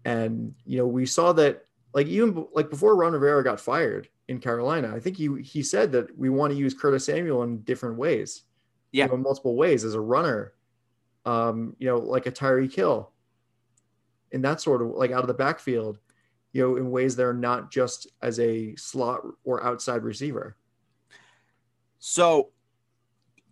[0.06, 4.40] And you know, we saw that like even like before Ron Rivera got fired in
[4.40, 7.96] Carolina, I think he he said that we want to use Curtis Samuel in different
[7.96, 8.44] ways.
[8.90, 10.54] Yeah, you know, multiple ways as a runner.
[11.26, 13.12] Um, you know, like a Tyreek Hill,
[14.32, 15.98] In that sort of like out of the backfield,
[16.52, 20.56] you know, in ways that are not just as a slot or outside receiver.
[22.00, 22.50] So,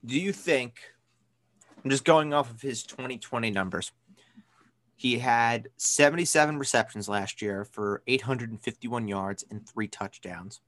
[0.04, 0.80] do you think
[1.84, 3.92] I'm just going off of his 2020 numbers.
[4.96, 10.60] He had 77 receptions last year for 851 yards and three touchdowns.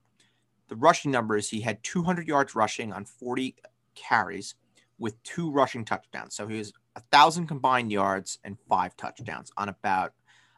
[0.69, 3.57] The rushing numbers, he had 200 yards rushing on 40
[3.95, 4.55] carries
[4.99, 6.37] with two rushing touchdowns.
[6.37, 10.13] So he was a thousand combined yards and five touchdowns on about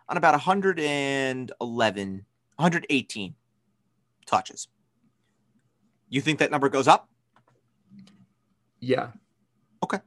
[0.08, 3.34] on about 111, 118
[4.26, 4.68] touches.
[6.10, 7.08] You think that number goes up?
[8.82, 9.12] Yeah.
[9.82, 9.98] Okay.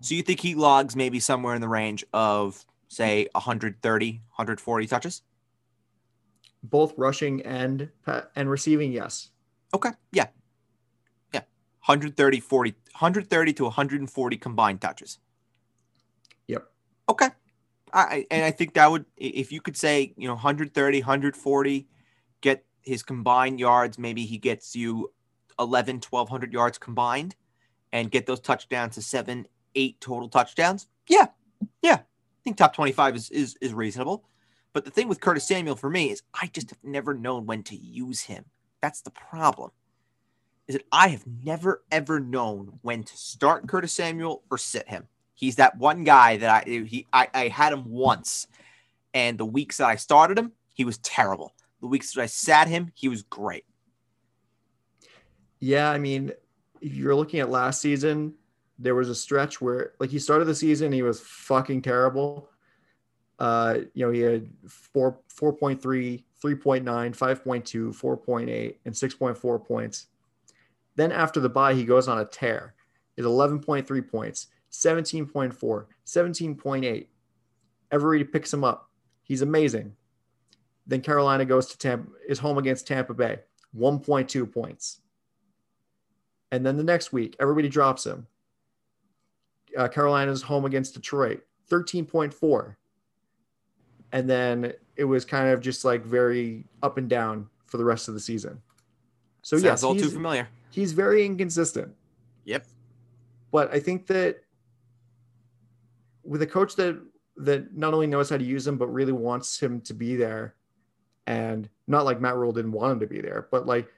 [0.00, 5.22] So you think he logs maybe somewhere in the range of say 130, 140 touches?
[6.62, 7.88] Both rushing and
[8.36, 9.30] and receiving, yes.
[9.74, 9.90] Okay.
[10.12, 10.26] Yeah.
[11.32, 11.40] Yeah.
[11.86, 15.18] 130 40 130 to 140 combined touches.
[16.46, 16.68] Yep.
[17.08, 17.28] Okay.
[17.92, 21.88] I and I think that would if you could say, you know, 130, 140
[22.42, 25.10] get his combined yards, maybe he gets you
[25.58, 27.34] 11 1200 yards combined
[27.92, 31.26] and get those touchdowns to 7 eight total touchdowns, yeah,
[31.82, 34.24] yeah, I think top 25 is, is, is reasonable.
[34.72, 37.62] But the thing with Curtis Samuel for me is I just have never known when
[37.64, 38.44] to use him.
[38.80, 39.70] That's the problem.
[40.66, 45.08] Is that I have never ever known when to start Curtis Samuel or sit him.
[45.32, 48.46] He's that one guy that I he I, I had him once,
[49.14, 51.54] and the weeks that I started him, he was terrible.
[51.80, 53.64] The weeks that I sat him, he was great.
[55.60, 56.32] Yeah, I mean,
[56.80, 58.34] if you're looking at last season,
[58.78, 62.48] there was a stretch where like he started the season he was fucking terrible.
[63.38, 70.06] Uh you know he had 4 4.3 3.9 5.2 4.8 and 6.4 points.
[70.96, 72.74] Then after the bye he goes on a tear.
[73.16, 77.06] Is 11.3 points 17.4 17.8
[77.90, 78.90] everybody picks him up.
[79.22, 79.96] He's amazing.
[80.86, 83.40] Then carolina goes to tampa is home against tampa bay
[83.76, 85.00] 1.2 points
[86.52, 88.26] and then the next week everybody drops him
[89.76, 92.76] uh, Carolina's home against Detroit, 13.4.
[94.12, 98.08] And then it was kind of just like very up and down for the rest
[98.08, 98.60] of the season.
[99.42, 100.48] So yeah, all too familiar.
[100.70, 101.94] He's very inconsistent.
[102.44, 102.66] Yep.
[103.50, 104.40] But I think that
[106.24, 107.00] with a coach that
[107.36, 110.54] that not only knows how to use him but really wants him to be there,
[111.26, 113.88] and not like Matt Rhule didn't want him to be there, but like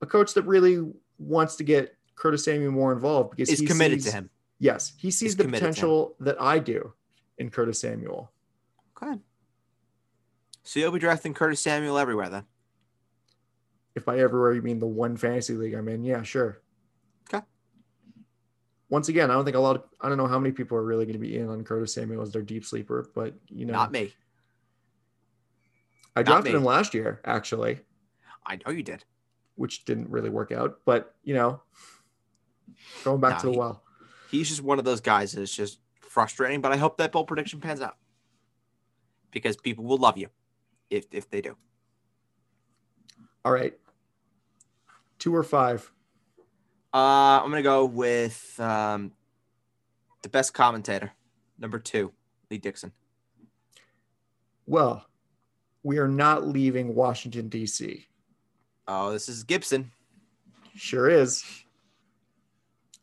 [0.00, 0.84] a coach that really
[1.18, 4.30] wants to get Curtis Samuel more involved because he's committed sees, to him.
[4.58, 6.92] Yes, he sees the potential that I do
[7.38, 8.32] in Curtis Samuel.
[9.00, 9.20] Okay.
[10.64, 12.44] So you'll be drafting Curtis Samuel everywhere then?
[13.94, 16.60] If by everywhere you mean the one fantasy league I'm in, yeah, sure.
[17.32, 17.44] Okay.
[18.90, 20.84] Once again, I don't think a lot of I don't know how many people are
[20.84, 23.72] really going to be in on Curtis Samuel as their deep sleeper, but you know,
[23.72, 24.12] not me.
[26.16, 27.78] I drafted him last year, actually.
[28.44, 29.04] I know you did,
[29.54, 31.62] which didn't really work out, but you know,
[33.04, 33.82] going back no, to the he, well
[34.30, 36.60] he's just one of those guys that's just frustrating.
[36.60, 37.96] But I hope that bold prediction pans out
[39.30, 40.28] because people will love you
[40.90, 41.56] if if they do.
[43.44, 43.74] All right,
[45.18, 45.90] two or five.
[46.92, 49.12] Uh, I'm gonna go with um,
[50.22, 51.12] the best commentator,
[51.58, 52.12] number two,
[52.50, 52.92] Lee Dixon.
[54.66, 55.06] Well,
[55.82, 58.06] we are not leaving Washington D.C.
[58.86, 59.92] Oh, this is Gibson.
[60.74, 61.42] Sure is.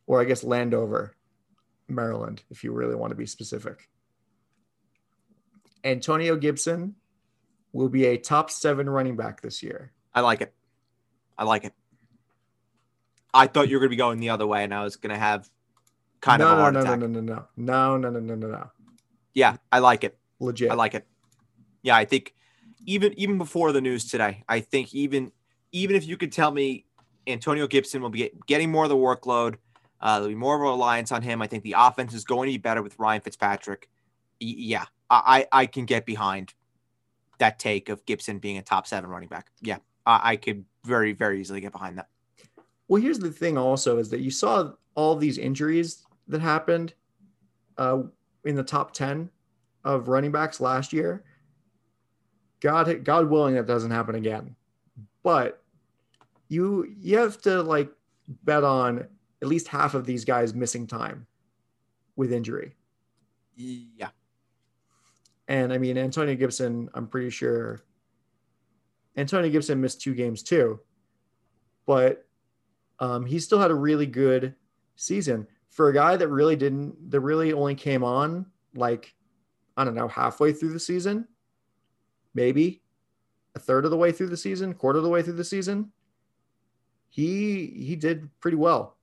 [0.07, 1.15] Or I guess Landover.
[1.87, 3.89] Maryland, if you really want to be specific.
[5.83, 6.95] Antonio Gibson
[7.73, 9.91] will be a top seven running back this year.
[10.13, 10.53] I like it.
[11.37, 11.73] I like it.
[13.33, 15.13] I thought you were going to be going the other way, and I was going
[15.13, 15.49] to have
[16.21, 16.99] kind no, of a no, heart no, attack.
[16.99, 18.71] no, no, no, no, no, no, no, no, no.
[19.33, 20.17] Yeah, I like it.
[20.39, 20.71] Legit.
[20.71, 21.05] I like it.
[21.83, 22.33] Yeah, I think
[22.85, 25.31] even even before the news today, I think even
[25.71, 26.85] even if you could tell me
[27.27, 29.57] Antonio Gibson will be getting more of the workload,
[30.01, 31.41] uh, there'll be more of a reliance on him.
[31.41, 33.89] I think the offense is going to be better with Ryan Fitzpatrick.
[34.41, 36.53] Y- yeah, I I can get behind
[37.39, 39.51] that take of Gibson being a top seven running back.
[39.61, 42.07] Yeah, I, I could very very easily get behind that.
[42.87, 46.93] Well, here's the thing also is that you saw all these injuries that happened
[47.77, 48.03] uh,
[48.43, 49.29] in the top 10
[49.83, 51.23] of running backs last year.
[52.59, 54.55] God, God willing, that doesn't happen again.
[55.23, 55.61] But
[56.47, 57.89] you you have to like
[58.43, 59.07] bet on
[59.41, 61.27] at least half of these guys missing time
[62.15, 62.75] with injury.
[63.55, 64.09] Yeah,
[65.47, 67.81] And I mean, Antonio Gibson, I'm pretty sure
[69.15, 70.79] Antonio Gibson missed two games too,
[71.85, 72.25] but
[72.99, 74.55] um, he still had a really good
[74.97, 79.13] season for a guy that really didn't, that really only came on like,
[79.77, 81.27] I don't know, halfway through the season,
[82.33, 82.81] maybe
[83.55, 85.91] a third of the way through the season, quarter of the way through the season.
[87.09, 88.94] He he did pretty well.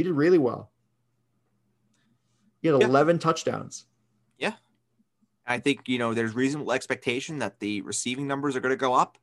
[0.00, 0.70] He did really well.
[2.62, 2.86] He had Yeah.
[2.86, 3.84] 11 touchdowns.
[4.38, 4.54] Yeah.
[5.46, 8.94] I think you know there's reasonable expectation that the receiving numbers are going to go
[8.94, 9.18] up.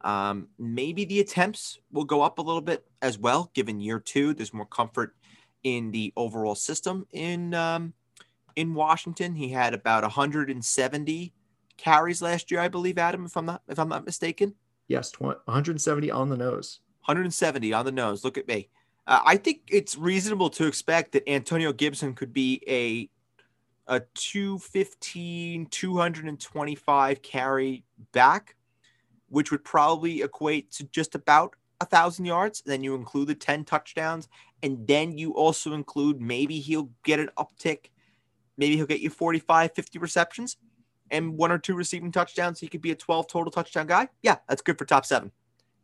[0.00, 4.32] Um, maybe the attempts will go up a little bit as well, given year two.
[4.32, 5.14] There's more comfort
[5.64, 7.92] in the overall system in um,
[8.54, 9.34] in Washington.
[9.34, 11.34] He had about 170
[11.76, 14.54] carries last year, I believe, Adam, if I'm not if I'm not mistaken.
[14.88, 16.80] Yes, 20, 170 on the nose.
[17.04, 18.24] 170 on the nose.
[18.24, 18.70] Look at me.
[19.06, 23.08] Uh, I think it's reasonable to expect that Antonio Gibson could be a
[23.88, 28.56] a 215, 225 carry back,
[29.28, 32.62] which would probably equate to just about a thousand yards.
[32.66, 34.28] Then you include the 10 touchdowns,
[34.64, 37.90] and then you also include maybe he'll get an uptick.
[38.56, 40.56] Maybe he'll get you 45, 50 receptions
[41.10, 42.58] and one or two receiving touchdowns.
[42.58, 44.08] He could be a 12 total touchdown guy.
[44.22, 45.30] Yeah, that's good for top seven.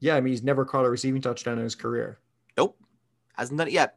[0.00, 2.18] Yeah, I mean, he's never caught a receiving touchdown in his career.
[2.56, 2.76] Nope.
[3.36, 3.96] Hasn't done it yet.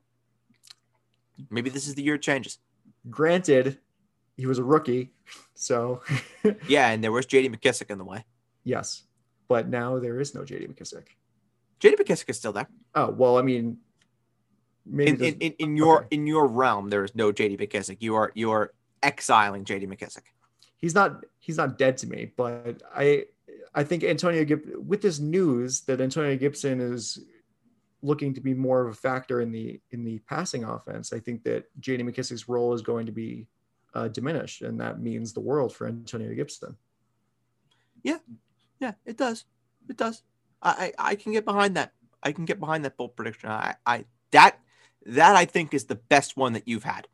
[1.50, 2.60] Maybe this is the year it changes.
[3.10, 3.80] Granted,
[4.38, 5.12] he was a rookie,
[5.54, 6.02] so
[6.68, 8.26] Yeah, and there was JD McKissic in the way.
[8.64, 9.04] yes,
[9.48, 11.04] but now there is no JD McKissic.
[11.82, 12.68] JD McKissic is still there.
[12.96, 13.78] Oh well, I mean,
[14.86, 16.16] maybe In, in, in, in your okay.
[16.16, 17.98] in your realm, there is no JD McKissic.
[18.00, 18.74] You are you are
[19.04, 20.24] exiling JD McKissic.
[20.78, 23.26] he's not he's not dead to me, but I
[23.76, 27.20] I think Antonio Gib with this news that Antonio Gibson is
[28.06, 31.12] looking to be more of a factor in the in the passing offense.
[31.12, 33.48] I think that JD McKissic's role is going to be
[33.94, 36.76] uh, diminished, and that means the world for Antonio Gibson.
[38.04, 38.20] Yeah,
[38.80, 39.46] yeah, it does.
[39.90, 40.24] It does.
[40.62, 41.94] I, I I can get behind that.
[42.24, 43.50] I can get behind that bold prediction.
[43.50, 44.60] I, I that
[45.06, 47.08] that I think is the best one that you've had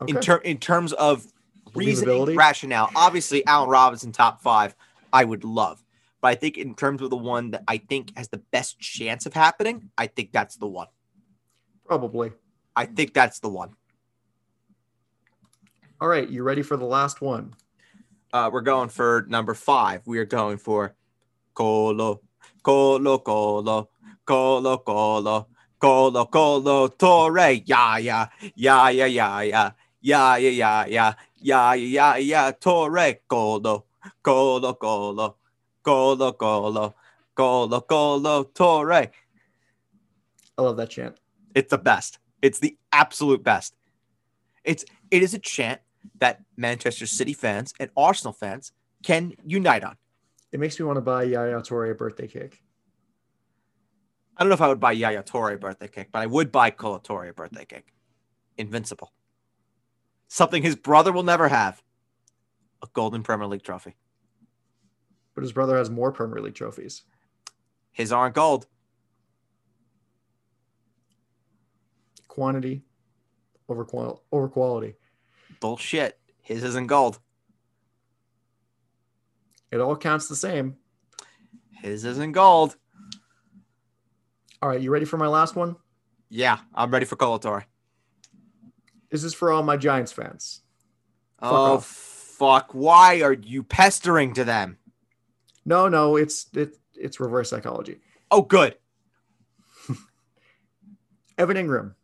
[0.00, 0.12] Okay.
[0.12, 1.26] in ter- in terms of
[1.74, 2.90] reasoning rationale.
[2.94, 4.74] Obviously, Allen Robinson top five,
[5.12, 5.82] I would love,
[6.20, 9.26] but I think in terms of the one that I think has the best chance
[9.26, 10.88] of happening, I think that's the one.
[11.86, 12.32] Probably.
[12.74, 13.74] I think that's the one.
[16.00, 17.54] All right, you ready for the last one?
[18.32, 20.02] Uh, we're going for number five.
[20.06, 20.94] We are going for
[21.54, 22.20] Colo,
[22.62, 23.88] Colo, Colo,
[24.24, 25.48] Colo, Colo,
[25.80, 27.62] Colo, Colo, Touré.
[27.66, 33.18] Yeah, yeah, yeah, yeah, yeah, yeah, yeah, yeah, yeah, yeah, yeah, yeah, yeah, Touré.
[33.26, 33.86] Colo,
[34.22, 35.37] Colo, Colo,
[35.88, 36.94] Colo, Colo,
[37.34, 39.10] Colo, Colo, Touré.
[40.58, 41.16] I love that chant.
[41.54, 42.18] It's the best.
[42.42, 43.74] It's the absolute best.
[44.64, 45.80] It's it is a chant
[46.18, 48.72] that Manchester City fans and Arsenal fans
[49.02, 49.96] can unite on.
[50.52, 52.60] It makes me want to buy Yaya Touré a birthday cake.
[54.36, 56.52] I don't know if I would buy Yaya Touré a birthday cake, but I would
[56.52, 57.94] buy Kolo Touré a birthday cake.
[58.58, 59.10] Invincible.
[60.28, 61.82] Something his brother will never have.
[62.82, 63.94] A golden Premier League trophy.
[65.38, 67.02] But his brother has more Premier League trophies.
[67.92, 68.66] His aren't gold.
[72.26, 72.82] Quantity
[73.68, 74.96] over qual- over quality.
[75.60, 76.18] Bullshit.
[76.42, 77.20] His isn't gold.
[79.70, 80.76] It all counts the same.
[81.70, 82.74] His isn't gold.
[84.60, 85.76] All right, you ready for my last one?
[86.30, 87.62] Yeah, I'm ready for Kolo Touré.
[89.08, 90.62] This is for all my Giants fans.
[91.38, 91.86] Fuck oh, off.
[91.86, 92.70] fuck.
[92.72, 94.78] Why are you pestering to them?
[95.68, 98.00] No, no, it's it, it's reverse psychology.
[98.30, 98.74] Oh, good.
[101.38, 101.94] Evan Engram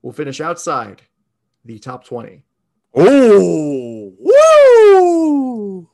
[0.00, 1.02] will finish outside
[1.62, 2.42] the top 20.
[2.94, 5.90] Oh, woo!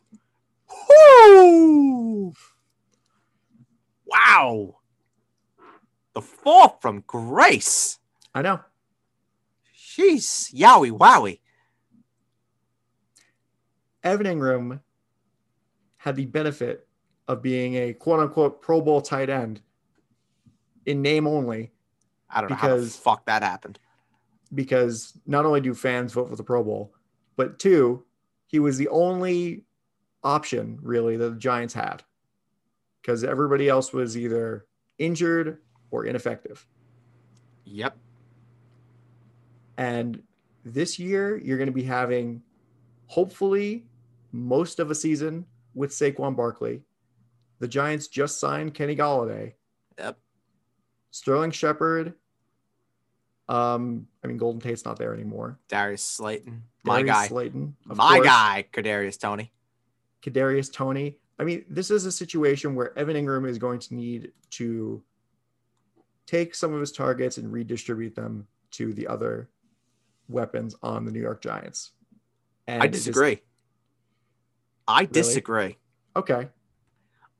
[0.88, 2.34] Woo!
[4.07, 4.76] Wow.
[6.14, 7.99] The fall from grace.
[8.32, 8.61] I know.
[9.76, 10.55] Jeez.
[10.55, 11.41] Yowie wowie.
[14.05, 14.80] Evan Engram
[16.01, 16.89] had the benefit
[17.29, 19.61] of being a quote unquote Pro Bowl tight end
[20.87, 21.71] in name only
[22.31, 23.79] I don't know how Because- fuck that happened.
[24.55, 26.95] because not only do fans vote for the Pro Bowl,
[27.37, 28.03] but two,
[28.47, 29.65] he was the only
[30.25, 32.03] option really that the Giants had
[33.03, 34.67] because everybody else was either
[34.99, 35.59] injured
[35.91, 36.67] or ineffective.
[37.65, 37.97] Yep.
[39.77, 40.23] And
[40.65, 42.43] this year, you're going to be having
[43.07, 43.85] hopefully
[44.33, 46.83] most of a season with Saquon Barkley.
[47.59, 49.55] The Giants just signed Kenny Golladay.
[49.99, 50.18] Yep.
[51.11, 52.14] Sterling Shepard.
[53.49, 55.59] Um, I mean, Golden Tate's not there anymore.
[55.68, 56.62] Darius Slayton.
[56.85, 57.27] My Darius guy.
[57.27, 57.77] Slayton.
[57.85, 58.27] My course.
[58.27, 59.53] guy, Kadarius Toney.
[60.23, 61.18] Kadarius Toney.
[61.39, 65.03] I mean, this is a situation where Evan Engram is going to need to
[66.27, 69.49] take some of his targets and redistribute them to the other
[70.29, 71.91] weapons on the New York Giants.
[72.68, 73.41] And I disagree.
[74.91, 75.76] I disagree.
[76.16, 76.49] okay.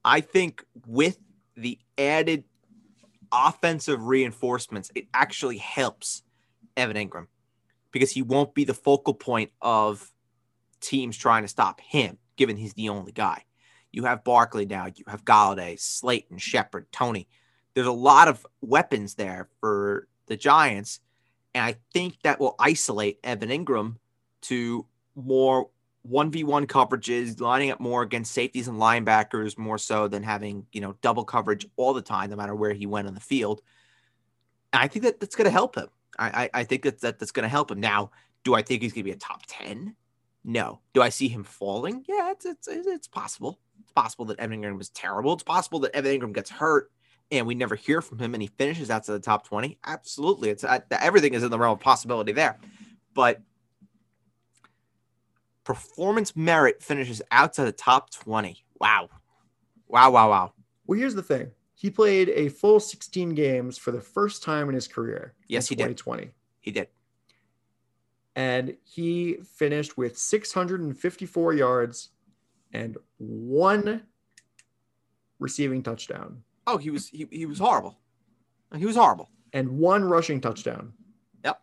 [0.05, 1.19] I think with
[1.57, 2.45] the added
[3.33, 6.23] offensive reinforcements, it actually helps
[6.77, 7.27] Evan Engram
[7.93, 10.11] because he won't be the focal point of
[10.81, 13.45] teams trying to stop him, given he's the only guy.
[13.93, 17.29] You have Barkley now, you have Golladay, Slayton, Shepard, Toney.
[17.75, 21.01] There's a lot of weapons there for the Giants.
[21.55, 23.97] And I think that will isolate Evan Engram
[24.43, 24.87] to
[25.17, 25.71] more
[26.09, 30.97] 1v1 coverages, lining up more against safeties and linebackers more so than having, you know,
[31.03, 33.61] double coverage all the time, no matter where he went on the field.
[34.73, 35.89] And I think that that's going to help him.
[36.19, 37.81] I, I, I think that, that that's going to help him.
[37.81, 38.11] Now,
[38.45, 39.95] do I think he's going to be a top 10?
[40.45, 40.81] No.
[40.95, 42.05] Do I see him falling?
[42.09, 43.61] Yeah, it's, it's, it's possible.
[43.83, 45.35] It's possible that Evan Engram is terrible.
[45.35, 46.91] It's possible that Evan Engram gets hurt
[47.31, 49.79] and we never hear from him and he finishes outside the top 20.
[49.87, 50.51] Absolutely.
[50.51, 52.59] It's uh, everything is in the realm of possibility there.
[53.15, 53.41] But
[55.75, 58.65] performance merit finishes outside the top 20.
[58.81, 59.09] Wow.
[59.87, 60.53] Wow, wow, wow.
[60.87, 61.53] Well, here's the thing.
[61.75, 65.35] He played a full 16 games for the first time in his career.
[65.49, 65.85] Yes, he did.
[65.97, 66.31] 2020.
[66.61, 66.89] He did.
[68.35, 72.11] And he finished with 654 yards
[72.73, 74.03] and one
[75.39, 77.99] receiving touchdown Oh, he was he, he was horrible.
[78.77, 79.29] He was horrible.
[79.53, 80.93] and one rushing touchdown.
[81.45, 81.61] Yep.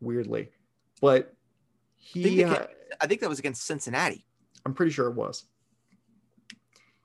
[0.00, 0.48] Weirdly.
[1.00, 1.34] But
[2.16, 2.66] I think, he they ha- ca-
[3.00, 4.24] I think that was against Cincinnati.
[4.64, 5.44] I'm pretty sure it was.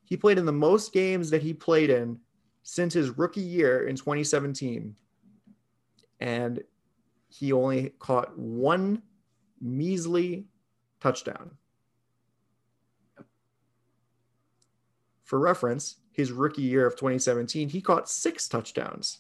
[0.04, 2.20] He played in the most games that he played in
[2.64, 4.96] since his rookie year in 2017.
[6.20, 6.64] And
[7.28, 9.02] he only caught one
[9.62, 10.46] measly
[11.00, 11.52] touchdown.
[15.24, 19.20] For reference, his rookie year of 2017, he caught six touchdowns.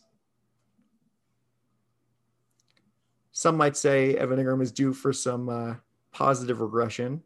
[3.32, 5.76] Some might say Evan Engram is due for some uh,
[6.12, 7.22] positive regression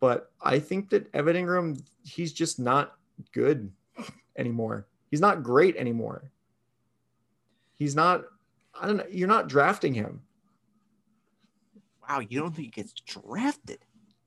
[0.00, 2.96] but I think that Evan Engram, he's just not
[3.32, 3.70] good
[4.36, 4.86] anymore.
[5.10, 6.32] He's not great anymore.
[7.76, 8.24] He's not,
[8.80, 10.22] I don't know, you're not drafting him.
[12.08, 13.78] Wow, you don't think he gets drafted?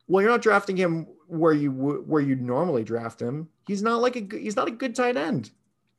[0.07, 3.49] Well, you're not drafting him where you where you normally draft him.
[3.67, 5.49] He's not like a good, he's not a good tight end.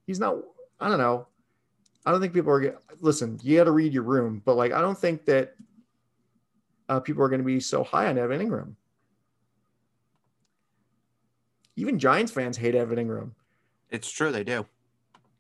[0.07, 0.37] He's not,
[0.79, 1.27] I don't know.
[2.07, 4.81] I don't think people are listen, you got to read your room, but like I
[4.81, 5.55] don't think that
[6.89, 8.74] uh, people are going to be so high on Evan Engram.
[11.76, 13.30] Even Giants fans hate Evan Engram.
[13.91, 14.66] It's true, they do.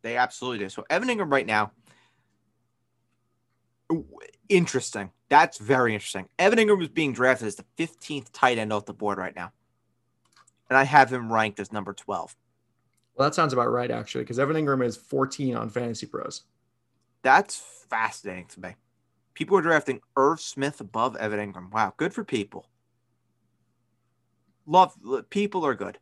[0.02, 0.68] They absolutely do.
[0.68, 1.72] So Evan Engram right now,
[4.48, 5.10] interesting.
[5.28, 6.28] That's very interesting.
[6.38, 9.52] Evan Engram is being drafted as the 15th tight end off the board right now.
[10.68, 12.36] And I have him ranked as number 12.
[13.14, 16.42] Well, that sounds about right, actually, because Evan Engram is 14 on Fantasy Pros.
[17.22, 17.56] That's
[17.88, 18.74] fascinating to me.
[19.34, 21.72] People are drafting Irv Smith above Evan Engram.
[21.72, 22.68] Wow, good for people.
[24.66, 24.94] Love
[25.30, 25.98] people are good.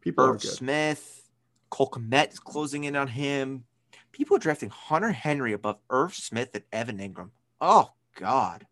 [0.00, 0.50] People are Irv good.
[0.50, 1.30] Smith,
[1.70, 3.64] Cole Kmet is closing in on him.
[4.12, 7.30] People are drafting Hunter Henry above Irv Smith and Evan Engram.
[7.60, 8.66] Oh God,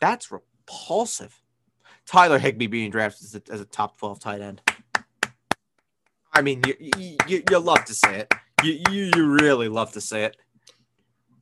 [0.00, 1.38] that's repulsive.
[2.06, 4.62] Tyler Higbee being drafted as a, as a top twelve tight end.
[6.32, 8.34] I mean, you, you, you, you love to say it.
[8.64, 10.36] You, you you really love to say it.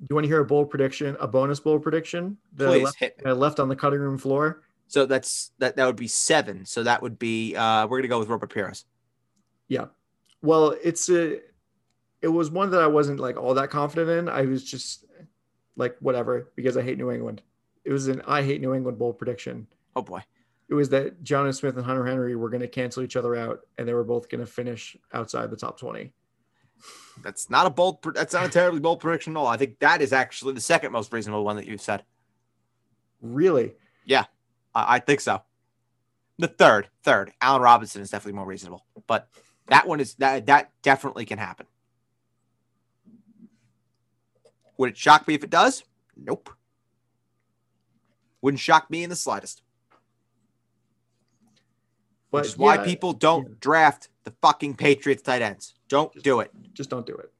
[0.01, 2.99] Do you want to hear a bold prediction, a bonus bold prediction that I left,
[2.99, 3.21] hit.
[3.25, 4.63] I left on the cutting room floor?
[4.89, 5.77] So that's that.
[5.77, 6.65] That would be seven.
[6.65, 7.55] So that would be.
[7.55, 8.87] Uh, we're gonna go with Robert Pires.
[9.69, 9.87] Yeah.
[10.43, 11.41] Well, it's a,
[12.23, 14.29] it was one that I wasn't like all that confident in.
[14.29, 15.05] I was just
[15.77, 17.43] like, whatever, because I hate New England.
[17.85, 19.67] It was an I hate New England bold prediction.
[19.95, 20.23] Oh boy.
[20.69, 23.61] It was that Jonnu Smith and Hunter Henry were going to cancel each other out,
[23.77, 26.13] and they were both going to finish outside the top twenty.
[27.23, 27.99] That's not a bold.
[28.15, 29.47] That's not a terribly bold prediction at all.
[29.47, 32.05] I think that is actually the second most reasonable one that you've said.
[33.21, 33.75] Really?
[34.75, 35.43] I, I think so.
[36.39, 39.29] The third, third, Allen Robinson is definitely more reasonable, but
[39.69, 41.67] that one is that that definitely can happen.
[44.79, 45.85] Would it shock me if it does?
[46.17, 46.49] Nope.
[48.41, 49.63] Wouldn't shock me in the slightest.
[52.31, 53.55] But Which is why people don't yeah.
[53.61, 55.75] draft the fucking Patriots tight ends.
[55.91, 56.53] Don't do it.
[56.73, 57.31] just don't do it.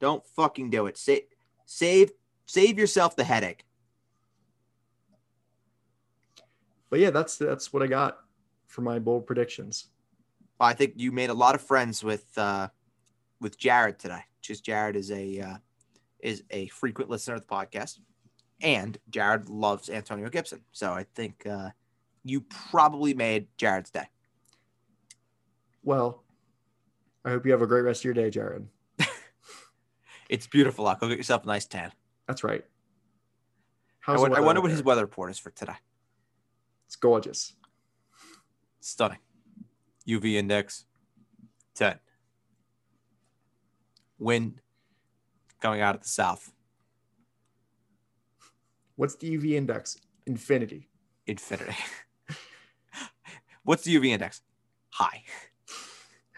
[0.00, 0.96] Don't fucking do it.
[0.96, 1.24] Save,
[1.66, 2.12] save,
[2.46, 3.64] save yourself the headache.
[6.90, 8.20] But yeah, that's that's what I got
[8.66, 9.88] for my bold predictions.
[10.58, 12.68] I think you made a lot of friends with uh,
[13.40, 14.22] with Jared today.
[14.40, 15.56] Just Jared is a uh,
[16.20, 17.98] is a frequent listener of the podcast,
[18.62, 20.60] and Jared loves Antonio Gibson.
[20.72, 21.70] So I think uh,
[22.24, 24.08] you probably made Jared's day.
[25.82, 26.22] Well,
[27.28, 28.68] I hope you have a great rest of your day, Jared.
[30.30, 31.00] It's beautiful out.
[31.00, 31.92] Go get yourself a nice tan.
[32.26, 32.62] That's right.
[34.06, 35.76] I, How's I wonder what his weather report is for today.
[36.86, 37.54] It's gorgeous.
[38.80, 39.18] Stunning.
[40.06, 40.86] UV index
[41.74, 41.98] 10.
[44.18, 44.60] Wind
[45.60, 46.52] coming out of the south.
[48.96, 49.98] What's the UV index?
[50.26, 50.88] Infinity.
[51.26, 51.76] Infinity.
[53.64, 54.40] What's the UV index?
[54.90, 55.24] High.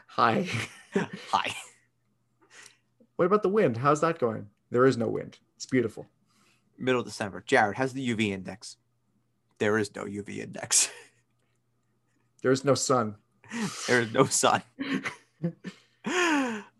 [0.08, 0.48] High.
[1.30, 1.54] High.
[3.16, 3.76] what about the wind?
[3.76, 4.46] How's that going?
[4.70, 5.38] There is no wind.
[5.56, 6.06] It's beautiful.
[6.78, 7.42] Middle of December.
[7.46, 8.76] Jared, how's the UV index?
[9.58, 10.90] There is no UV index.
[12.42, 13.16] There's no sun.
[13.86, 14.62] there is no sun.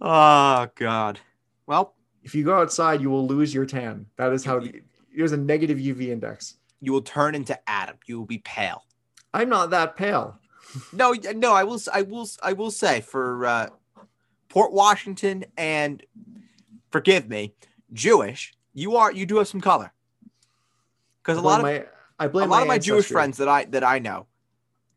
[0.01, 1.21] oh God.
[1.67, 4.07] Well, If you go outside, you will lose your tan.
[4.17, 4.81] That is how the,
[5.15, 6.55] there's a negative UV index.
[6.81, 7.97] you will turn into Adam.
[8.07, 8.85] You will be pale.
[9.35, 10.39] I'm not that pale.
[10.93, 11.81] No, no, I will.
[11.93, 12.29] I will.
[12.43, 13.69] I will say for uh,
[14.51, 16.03] Port Washington and
[16.91, 17.55] forgive me,
[17.93, 18.53] Jewish.
[18.75, 19.11] You are.
[19.11, 19.93] You do have some color.
[21.23, 21.87] Because a lot of my,
[22.19, 24.27] I a blame a lot of my Jewish friends that I that I know,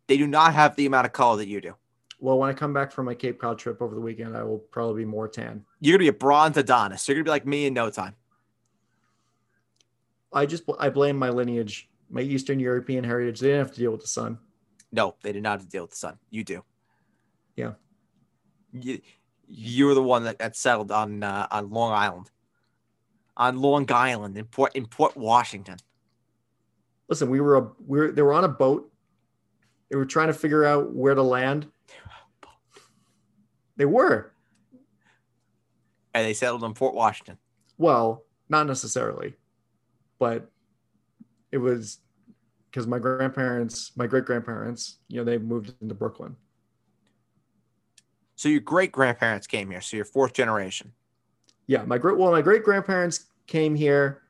[0.08, 1.76] they do not have the amount of color that you do.
[2.20, 4.60] Well, when I come back from my Cape Cod trip over the weekend, I will
[4.60, 5.66] probably be more tan.
[5.80, 7.08] You're gonna be a bronze Adonis.
[7.08, 8.16] You're gonna be like me in no time.
[10.32, 13.40] I just I blame my lineage, my Eastern European heritage.
[13.40, 14.40] They didn't have to deal with the sun.
[14.92, 16.18] No, they did not have to deal with the sun.
[16.30, 16.64] You do.
[17.56, 17.74] Yeah.
[18.72, 19.02] You,
[19.54, 22.32] you were the one that, that settled on uh, on Long Island,
[23.38, 25.78] on Long Island in Port in Port Washington.
[27.08, 28.92] Listen, we were a we were they were on a boat.
[29.90, 31.68] They were trying to figure out where to land.
[33.76, 34.32] They were.
[36.16, 37.38] And they settled in Fort Washington.
[37.78, 39.36] Well, not necessarily,
[40.20, 40.50] but
[41.52, 42.00] it was
[42.70, 46.36] because my grandparents, my great grandparents, you know, they moved into Brooklyn.
[48.44, 49.80] So your great grandparents came here.
[49.80, 50.92] So you're fourth generation.
[51.68, 54.24] Yeah, my great well, my great grandparents came here.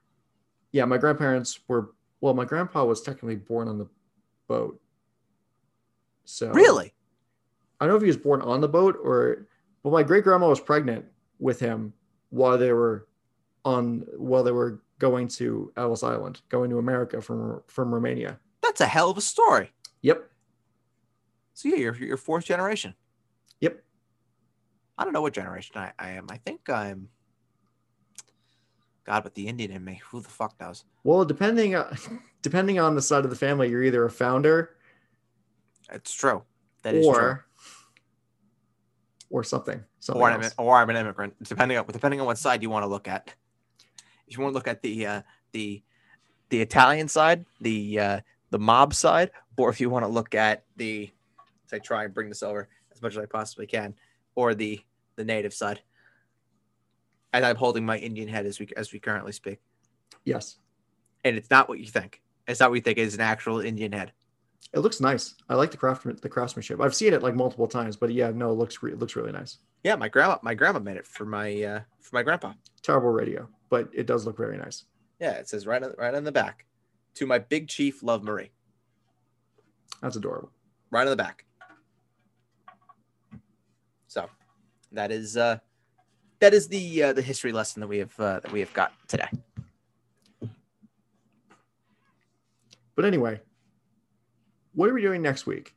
[0.71, 3.87] Yeah, my grandparents were well, my grandpa was technically born on the
[4.47, 4.79] boat.
[6.25, 6.93] So Really?
[7.79, 9.47] I don't know if he was born on the boat or
[9.81, 11.05] but my great grandma was pregnant
[11.39, 11.91] with him
[12.29, 13.07] while they were
[13.65, 18.37] on while they were going to Ellis Island, going to America from from Romania.
[18.61, 19.71] That's a hell of a story.
[20.03, 20.29] Yep.
[21.55, 22.93] So yeah, you're you're fourth generation.
[23.59, 23.83] Yep.
[24.97, 26.27] I don't know what generation I, I am.
[26.29, 27.09] I think I'm.
[29.05, 30.85] God, with the Indian in me, who the fuck knows?
[31.03, 31.97] Well, depending on,
[32.41, 34.77] depending on the side of the family, you're either a founder
[35.91, 36.43] It's true.
[36.83, 37.13] That is true.
[37.13, 37.45] or
[39.29, 39.83] or something.
[39.99, 42.83] something Or I'm, or I'm an immigrant, depending on depending on what side you want
[42.83, 43.33] to look at.
[44.27, 45.21] If you want to look at the uh,
[45.51, 45.83] the
[46.49, 48.19] the Italian side, the uh,
[48.51, 51.09] the mob side, or if you want to look at the,
[51.71, 53.95] I try and bring this over as much as I possibly can,
[54.35, 54.79] or the
[55.15, 55.81] the native side.
[57.33, 59.59] And I'm holding my Indian head as we as we currently speak,
[60.25, 60.57] Yes,
[61.23, 62.21] and it's not what you think.
[62.47, 62.97] It's not what you think.
[62.97, 64.11] is an actual Indian head.
[64.73, 65.35] it looks nice.
[65.49, 66.79] I like the craft the craftsmanship.
[66.81, 69.31] I've seen it like multiple times, but yeah, no, it looks re- it looks really
[69.31, 69.57] nice.
[69.83, 72.53] Yeah, my grandma my grandma made it for my uh, for my grandpa.
[72.83, 74.83] Terrible radio, but it does look very nice.
[75.19, 76.65] Yeah, it says right on, right on the back.
[77.15, 78.51] To my big chief, love Marie.
[80.01, 80.51] That's adorable.
[80.91, 81.45] right on the back.
[84.07, 84.29] So
[84.93, 85.57] that is uh
[86.39, 88.91] that is the uh, the history lesson that we have uh, that we have got
[89.07, 89.29] today.
[92.95, 93.39] But anyway,
[94.73, 95.73] what are we doing next week?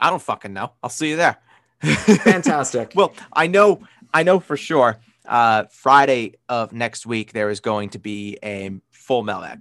[0.00, 0.72] I don't fucking know.
[0.82, 1.36] I'll see you there.
[1.82, 2.92] Fantastic.
[2.94, 3.80] well, I know
[4.12, 4.98] I know for sure.
[5.26, 9.60] Uh, Friday of next week there is going to be a full mailbag.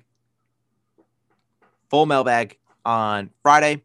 [1.90, 3.82] Full mailbag on Friday.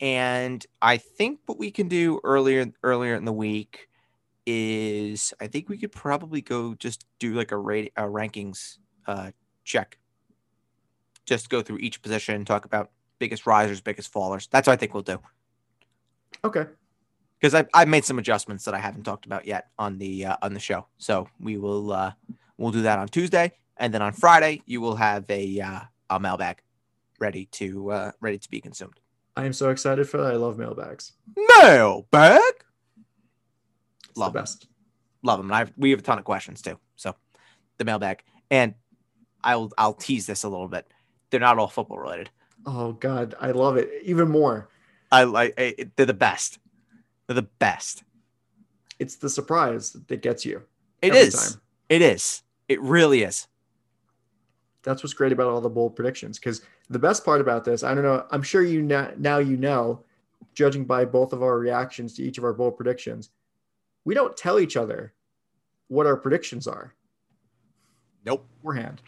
[0.00, 3.87] And I think what we can do earlier earlier in the week
[4.50, 9.32] is I think we could probably go just do like a rate a rankings uh,
[9.62, 9.98] check.
[11.26, 14.48] Just go through each position, talk about biggest risers, biggest fallers.
[14.48, 15.18] That's what I think we'll do.
[16.42, 16.64] Okay.
[17.38, 20.36] Because I I made some adjustments that I haven't talked about yet on the uh,
[20.40, 20.86] on the show.
[20.96, 22.12] So we will uh,
[22.56, 26.18] we'll do that on Tuesday, and then on Friday you will have a uh, a
[26.18, 26.62] mailbag
[27.20, 28.98] ready to uh, ready to be consumed.
[29.36, 30.32] I am so excited for that.
[30.32, 31.12] I love mailbags.
[31.60, 32.64] Mailbag.
[34.18, 34.66] Love the best.
[35.22, 35.50] Love them.
[35.50, 36.78] And I we have a ton of questions too.
[36.96, 37.14] So
[37.78, 38.74] the mailbag, and
[39.42, 40.92] I'll I'll tease this a little bit.
[41.30, 42.30] They're not all football related.
[42.66, 44.68] Oh God, I love it even more.
[45.10, 45.56] I like
[45.96, 46.58] they're the best.
[47.26, 48.04] They're the best.
[48.98, 50.62] It's the surprise that gets you.
[51.02, 51.52] It is.
[51.52, 51.60] time.
[51.88, 52.42] It is.
[52.68, 53.46] It really is.
[54.82, 56.38] That's what's great about all the bold predictions.
[56.38, 58.26] Because the best part about this, I don't know.
[58.30, 60.02] I'm sure you now, now you know,
[60.54, 63.30] judging by both of our reactions to each of our bold predictions,
[64.08, 65.12] we don't tell each other
[65.88, 66.94] what our predictions are
[68.24, 68.46] Nope.
[68.56, 69.02] beforehand.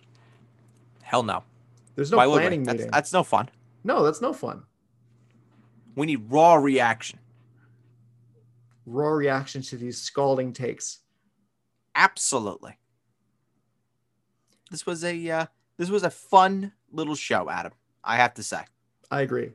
[1.01, 1.43] Hell no.
[1.95, 2.91] There's no Why planning That's, meeting.
[2.93, 3.49] that's no fun.
[3.83, 4.65] no, that's no fun.
[5.97, 7.19] We need raw reaction.
[8.85, 10.99] Raw reaction to these scalding takes.
[11.95, 12.77] Absolutely.
[14.71, 15.47] This was a uh,
[15.79, 17.73] this was a fun little show, Adam.
[18.05, 18.61] I have to say.
[19.11, 19.53] I agree.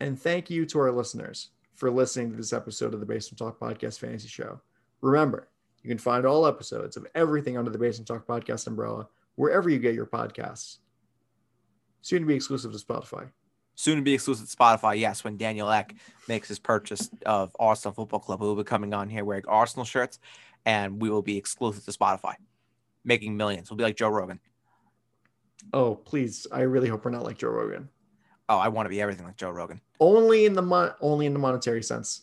[0.00, 3.60] And thank you to our listeners for listening to this episode of the Basement Talk
[3.60, 4.60] Podcast Fantasy Show.
[5.02, 5.48] Remember,
[5.82, 9.78] you can find all episodes of everything under the Basement Talk Podcast umbrella wherever you
[9.78, 10.78] get your podcasts.
[12.00, 13.28] Soon to be exclusive to Spotify.
[13.74, 14.98] Soon to be exclusive to Spotify.
[14.98, 15.94] Yes, when Daniel Ek
[16.28, 19.84] makes his purchase of Arsenal Football Club, we will be coming on here wearing Arsenal
[19.84, 20.18] shirts,
[20.64, 22.34] and we will be exclusive to Spotify,
[23.04, 23.70] making millions.
[23.70, 24.40] We'll be like Joe Rogan.
[25.72, 26.46] Oh, please!
[26.52, 27.88] I really hope we're not like Joe Rogan.
[28.48, 29.80] Oh, I want to be everything like Joe Rogan.
[30.00, 32.22] Only in the mon- only in the monetary sense.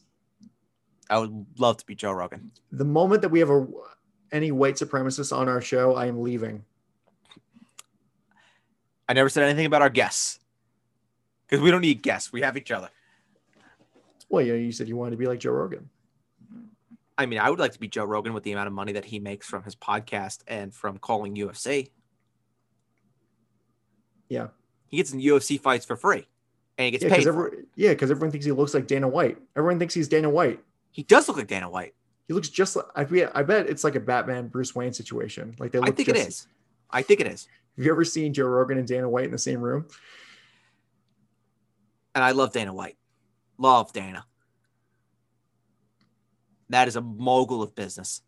[1.10, 2.52] I would love to be Joe Rogan.
[2.72, 3.66] The moment that we have a
[4.32, 6.64] any white supremacists on our show, I am leaving.
[9.08, 10.40] I never said anything about our guests
[11.48, 12.32] because we don't need guests.
[12.32, 12.90] We have each other.
[14.30, 15.90] Well, you know, you said you wanted to be like Joe Rogan.
[17.18, 19.04] I mean, I would like to be Joe Rogan with the amount of money that
[19.06, 21.90] he makes from his podcast and from calling UFC.
[24.30, 24.50] Yeah.
[24.88, 26.28] He gets in UFC fights for free
[26.78, 27.28] and he gets Yeah, paid.
[27.28, 29.38] every, yeah, because everyone thinks he looks like Dana White.
[29.56, 30.60] Everyone thinks he's Dana White.
[30.92, 31.94] He does look like Dana White.
[32.28, 33.32] He looks just like I bet.
[33.36, 35.56] I bet it's like a Batman Bruce Wayne situation.
[35.60, 35.90] Like they look.
[35.90, 36.48] I think it just- is.
[36.92, 37.48] I think it is.
[37.78, 39.86] Have you ever seen Joe Rogan and Dana White in the same room?
[42.16, 42.98] And I love Dana White.
[43.58, 44.26] Love Dana.
[46.70, 48.22] That is a mogul of business.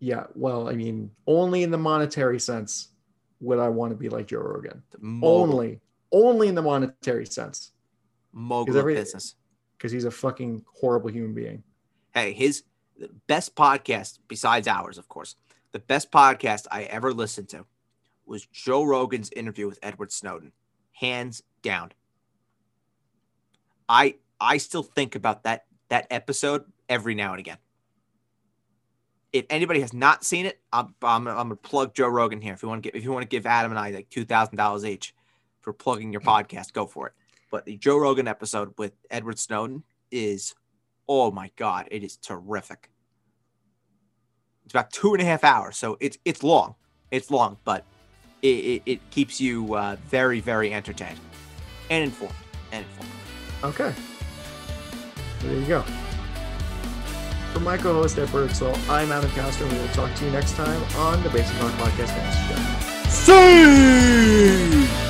[0.00, 0.24] Yeah.
[0.34, 2.88] Well, I mean, only in the monetary sense
[3.40, 4.82] would I want to be like Joe Rogan.
[5.22, 5.80] Only,
[6.12, 7.72] only in the monetary sense,
[8.32, 9.34] mogul every- of business.
[9.78, 11.62] Because he's a fucking horrible human being.
[12.12, 12.64] Hey, his
[13.26, 15.36] best podcast besides ours, of course.
[15.72, 17.64] The best podcast I ever listened to
[18.26, 20.52] was Joe Rogan's interview with Edward Snowden,
[20.92, 21.92] hands down.
[23.88, 27.58] I I still think about that that episode every now and again.
[29.32, 32.54] If anybody has not seen it, I'm I'm, I'm gonna plug Joe Rogan here.
[32.54, 34.24] If you want to get if you want to give Adam and I like two
[34.24, 35.14] thousand dollars each
[35.60, 37.12] for plugging your podcast, go for it.
[37.50, 40.54] But the Joe Rogan episode with Edward Snowden is
[41.08, 42.90] oh my god, it is terrific.
[44.64, 46.74] It's about two and a half hours, so it's it's long.
[47.10, 47.84] It's long, but
[48.42, 51.18] it, it, it keeps you uh, very very entertained
[51.90, 52.34] and informed
[52.72, 53.12] and informed.
[53.64, 53.92] Okay.
[55.40, 55.82] There you go.
[57.52, 60.54] For my co-host Ed Bergsall, I'm Adam Castro, and we will talk to you next
[60.54, 63.08] time on the Basement Talk Podcast Show.
[63.08, 65.07] See.